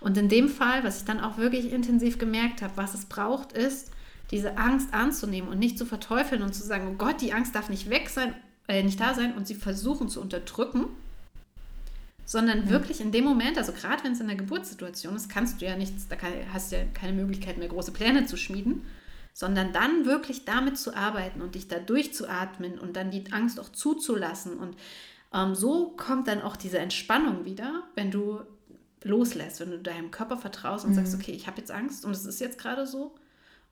[0.00, 3.52] Und in dem Fall, was ich dann auch wirklich intensiv gemerkt habe, was es braucht,
[3.52, 3.92] ist,
[4.30, 7.68] diese Angst anzunehmen und nicht zu verteufeln und zu sagen, oh Gott, die Angst darf
[7.68, 8.34] nicht weg sein,
[8.68, 10.86] äh, nicht da sein und sie versuchen zu unterdrücken,
[12.24, 12.70] sondern mhm.
[12.70, 15.76] wirklich in dem Moment, also gerade wenn es in der Geburtssituation ist, kannst du ja
[15.76, 18.82] nichts, da kann, hast du ja keine Möglichkeit mehr, große Pläne zu schmieden,
[19.40, 23.70] sondern dann wirklich damit zu arbeiten und dich da durchzuatmen und dann die Angst auch
[23.70, 24.58] zuzulassen.
[24.58, 24.76] Und
[25.32, 28.42] ähm, so kommt dann auch diese Entspannung wieder, wenn du
[29.02, 30.96] loslässt, wenn du deinem Körper vertraust und mhm.
[30.96, 33.14] sagst, okay, ich habe jetzt Angst und es ist jetzt gerade so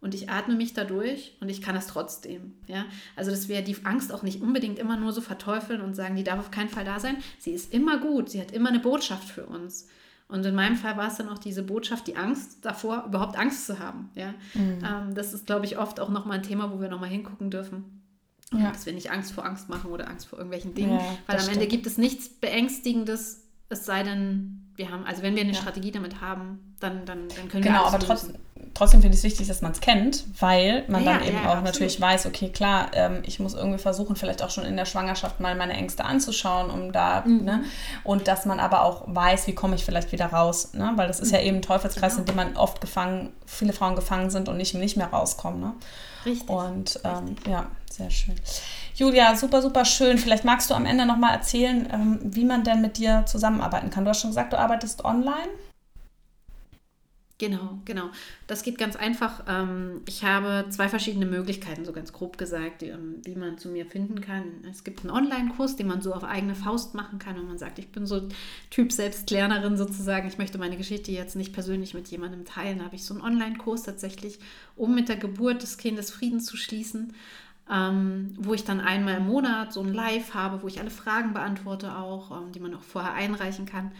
[0.00, 2.54] und ich atme mich dadurch und ich kann es trotzdem.
[2.66, 2.86] Ja?
[3.14, 6.24] Also, dass wir die Angst auch nicht unbedingt immer nur so verteufeln und sagen, die
[6.24, 7.18] darf auf keinen Fall da sein.
[7.38, 9.86] Sie ist immer gut, sie hat immer eine Botschaft für uns.
[10.28, 13.66] Und in meinem Fall war es dann auch diese Botschaft, die Angst davor, überhaupt Angst
[13.66, 14.10] zu haben.
[14.14, 14.34] Ja?
[14.52, 14.84] Mhm.
[14.84, 18.02] Ähm, das ist, glaube ich, oft auch nochmal ein Thema, wo wir nochmal hingucken dürfen.
[18.52, 18.70] Ja.
[18.70, 20.98] Dass wir nicht Angst vor Angst machen oder Angst vor irgendwelchen Dingen.
[20.98, 21.56] Ja, Weil am stimmt.
[21.56, 25.58] Ende gibt es nichts Beängstigendes, es sei denn, wir haben, also wenn wir eine ja.
[25.58, 28.36] Strategie damit haben, dann, dann, dann können genau, wir Genau, aber trotzdem,
[28.74, 31.52] trotzdem finde ich es wichtig, dass man es kennt, weil man ja, dann eben ja,
[31.52, 34.84] auch natürlich weiß, okay, klar, ähm, ich muss irgendwie versuchen, vielleicht auch schon in der
[34.84, 37.44] Schwangerschaft mal meine Ängste anzuschauen, um da, mhm.
[37.44, 37.64] ne,
[38.04, 41.18] und dass man aber auch weiß, wie komme ich vielleicht wieder raus, ne, weil das
[41.18, 41.34] ist mhm.
[41.34, 42.20] ja eben ein Teufelskreis, genau.
[42.20, 45.74] in dem man oft gefangen, viele Frauen gefangen sind und nicht, nicht mehr rauskommen, ne.
[46.24, 46.48] Richtig.
[46.48, 48.36] Und ähm, ja, sehr schön.
[48.98, 50.18] Julia, super, super schön.
[50.18, 54.04] Vielleicht magst du am Ende nochmal erzählen, ähm, wie man denn mit dir zusammenarbeiten kann.
[54.04, 55.50] Du hast schon gesagt, du arbeitest online.
[57.40, 58.10] Genau, genau.
[58.48, 59.44] Das geht ganz einfach.
[59.46, 63.86] Ähm, ich habe zwei verschiedene Möglichkeiten, so ganz grob gesagt, ähm, wie man zu mir
[63.86, 64.64] finden kann.
[64.68, 67.78] Es gibt einen Online-Kurs, den man so auf eigene Faust machen kann und man sagt,
[67.78, 68.22] ich bin so
[68.70, 70.26] Typ Selbstlernerin sozusagen.
[70.26, 72.78] Ich möchte meine Geschichte jetzt nicht persönlich mit jemandem teilen.
[72.78, 74.40] Da habe ich so einen Online-Kurs tatsächlich,
[74.74, 77.14] um mit der Geburt des Kindes Frieden zu schließen
[77.70, 81.34] ähm, wo ich dann einmal im Monat so ein Live habe, wo ich alle Fragen
[81.34, 83.92] beantworte auch, ähm, die man auch vorher einreichen kann.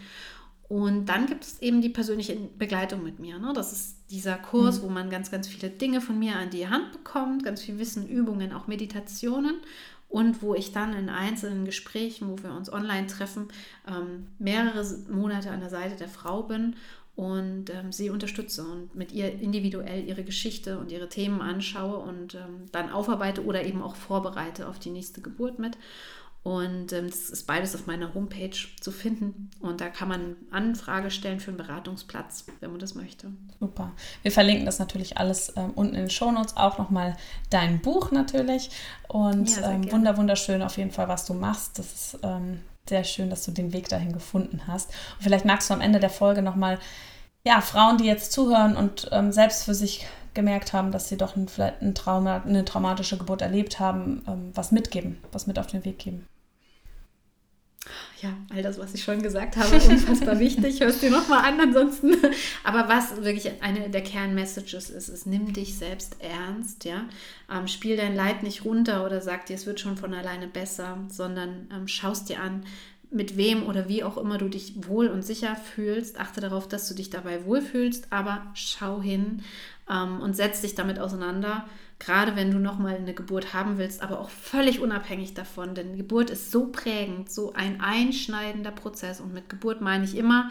[0.67, 3.39] Und dann gibt es eben die persönliche Begleitung mit mir.
[3.39, 3.53] Ne?
[3.55, 4.83] Das ist dieser Kurs, mhm.
[4.83, 8.07] wo man ganz, ganz viele Dinge von mir an die Hand bekommt, ganz viel Wissen,
[8.07, 9.55] Übungen, auch Meditationen
[10.09, 13.47] und wo ich dann in einzelnen Gesprächen, wo wir uns online treffen,
[13.87, 16.75] ähm, mehrere Monate an der Seite der Frau bin
[17.19, 22.35] und ähm, sie unterstütze und mit ihr individuell ihre Geschichte und ihre Themen anschaue und
[22.35, 25.77] ähm, dann aufarbeite oder eben auch vorbereite auf die nächste Geburt mit.
[26.43, 29.49] Und ähm, das ist beides auf meiner Homepage zu finden.
[29.59, 33.33] Und da kann man Anfrage stellen für einen Beratungsplatz, wenn man das möchte.
[33.59, 33.91] Super.
[34.21, 37.17] Wir verlinken das natürlich alles ähm, unten in den Shownotes, auch nochmal
[37.49, 38.69] dein Buch natürlich.
[39.09, 41.79] Und ja, ähm, wunder, wunderschön auf jeden Fall, was du machst.
[41.79, 44.89] Das ist ähm, sehr schön, dass du den Weg dahin gefunden hast.
[45.17, 46.79] Und vielleicht magst du am Ende der Folge nochmal,
[47.45, 51.35] ja, Frauen, die jetzt zuhören und ähm, selbst für sich gemerkt haben, dass sie doch
[51.35, 55.67] ein, vielleicht ein Trauma, eine traumatische Geburt erlebt haben, ähm, was mitgeben, was mit auf
[55.67, 56.27] den Weg geben.
[58.21, 60.81] Ja, all das, was ich schon gesagt habe, unfassbar wichtig.
[60.81, 62.15] Hörst dir nochmal an, ansonsten.
[62.63, 67.07] Aber was wirklich eine der Kernmessages ist, ist, nimm dich selbst ernst, ja.
[67.49, 70.97] Ähm, spiel dein Leid nicht runter oder sag dir, es wird schon von alleine besser,
[71.07, 72.65] sondern ähm, schaust dir an,
[73.11, 76.19] mit wem oder wie auch immer du dich wohl und sicher fühlst.
[76.19, 79.41] Achte darauf, dass du dich dabei wohlfühlst, aber schau hin
[79.89, 81.67] ähm, und setz dich damit auseinander.
[81.99, 86.29] Gerade wenn du nochmal eine Geburt haben willst, aber auch völlig unabhängig davon, denn Geburt
[86.29, 89.19] ist so prägend, so ein einschneidender Prozess.
[89.19, 90.49] Und mit Geburt meine ich immer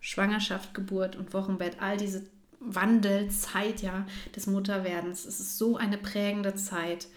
[0.00, 2.24] Schwangerschaft, Geburt und Wochenbett, all diese
[2.60, 5.26] Wandelzeit ja, des Mutterwerdens.
[5.26, 7.08] Es ist so eine prägende Zeit,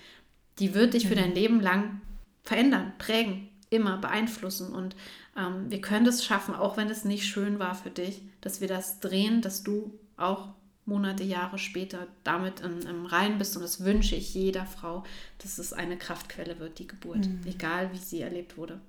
[0.59, 2.01] die wird dich für dein Leben lang
[2.43, 4.73] verändern, prägen, immer beeinflussen.
[4.73, 4.95] Und
[5.37, 8.67] ähm, wir können es schaffen, auch wenn es nicht schön war für dich, dass wir
[8.67, 10.49] das drehen, dass du auch
[10.89, 13.55] Monate, Jahre später damit im, im Rein bist.
[13.55, 15.03] Und das wünsche ich jeder Frau,
[15.37, 17.41] dass es eine Kraftquelle wird, die Geburt, mhm.
[17.45, 18.79] egal wie sie erlebt wurde.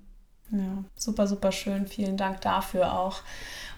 [0.50, 1.86] Ja, super, super schön.
[1.86, 3.22] Vielen Dank dafür auch.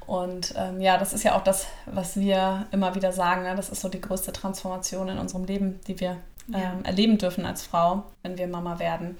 [0.07, 3.43] Und ähm, ja, das ist ja auch das, was wir immer wieder sagen.
[3.43, 3.55] Ne?
[3.55, 6.17] Das ist so die größte Transformation in unserem Leben, die wir
[6.49, 6.79] ähm, ja.
[6.85, 9.19] erleben dürfen als Frau, wenn wir Mama werden.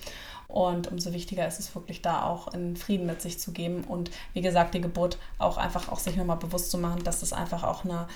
[0.53, 4.11] Und umso wichtiger ist es wirklich da auch in Frieden mit sich zu geben und
[4.35, 7.65] wie gesagt, die Geburt auch einfach auch sich nochmal bewusst zu machen, dass das einfach
[7.65, 8.07] auch eine,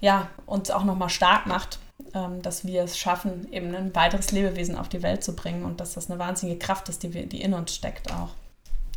[0.00, 1.78] ja, uns auch nochmal stark macht,
[2.14, 5.80] ähm, dass wir es schaffen, eben ein weiteres Lebewesen auf die Welt zu bringen und
[5.80, 8.30] dass das eine wahnsinnige Kraft ist, die, wir, die in uns steckt auch.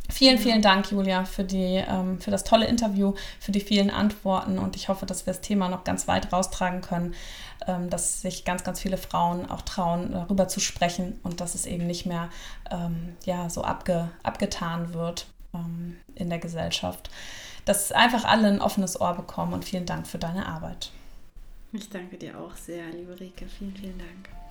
[0.08, 4.58] Vielen, vielen Dank, Julia, für, die, ähm, für das tolle Interview, für die vielen Antworten
[4.58, 7.14] und ich hoffe, dass wir das Thema noch ganz weit raustragen können,
[7.66, 11.66] ähm, dass sich ganz, ganz viele Frauen auch trauen, darüber zu sprechen und dass es
[11.66, 12.28] eben nicht mehr
[12.70, 17.10] ähm, ja, so abge, abgetan wird ähm, in der Gesellschaft.
[17.64, 20.90] Dass einfach alle ein offenes Ohr bekommen und vielen Dank für deine Arbeit.
[21.72, 23.46] Ich danke dir auch sehr, liebe Rike.
[23.46, 24.41] Vielen, vielen Dank.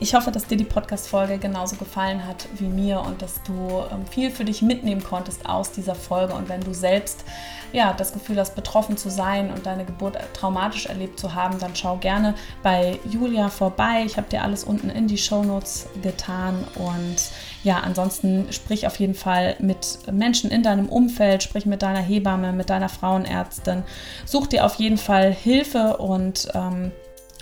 [0.00, 4.06] Ich hoffe, dass dir die Podcast-Folge genauso gefallen hat wie mir und dass du ähm,
[4.10, 6.34] viel für dich mitnehmen konntest aus dieser Folge.
[6.34, 7.24] Und wenn du selbst
[7.72, 11.74] ja, das Gefühl hast, betroffen zu sein und deine Geburt traumatisch erlebt zu haben, dann
[11.74, 14.02] schau gerne bei Julia vorbei.
[14.04, 16.64] Ich habe dir alles unten in die Show Notes getan.
[16.76, 17.16] Und
[17.62, 22.52] ja, ansonsten sprich auf jeden Fall mit Menschen in deinem Umfeld, sprich mit deiner Hebamme,
[22.52, 23.82] mit deiner Frauenärztin.
[24.24, 26.92] Such dir auf jeden Fall Hilfe und ähm,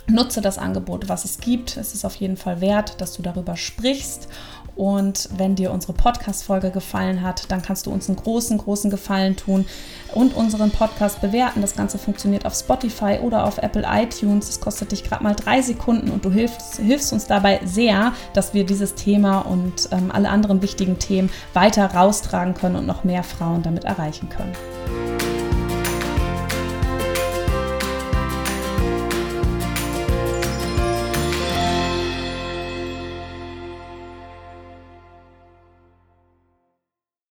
[0.07, 1.77] Nutze das Angebot, was es gibt.
[1.77, 4.27] Es ist auf jeden Fall wert, dass du darüber sprichst.
[4.75, 9.35] Und wenn dir unsere Podcast-Folge gefallen hat, dann kannst du uns einen großen, großen Gefallen
[9.35, 9.65] tun
[10.13, 11.61] und unseren Podcast bewerten.
[11.61, 14.49] Das Ganze funktioniert auf Spotify oder auf Apple iTunes.
[14.49, 18.53] Es kostet dich gerade mal drei Sekunden und du hilfst, hilfst, uns dabei sehr, dass
[18.53, 23.23] wir dieses Thema und ähm, alle anderen wichtigen Themen weiter raustragen können und noch mehr
[23.23, 24.53] Frauen damit erreichen können.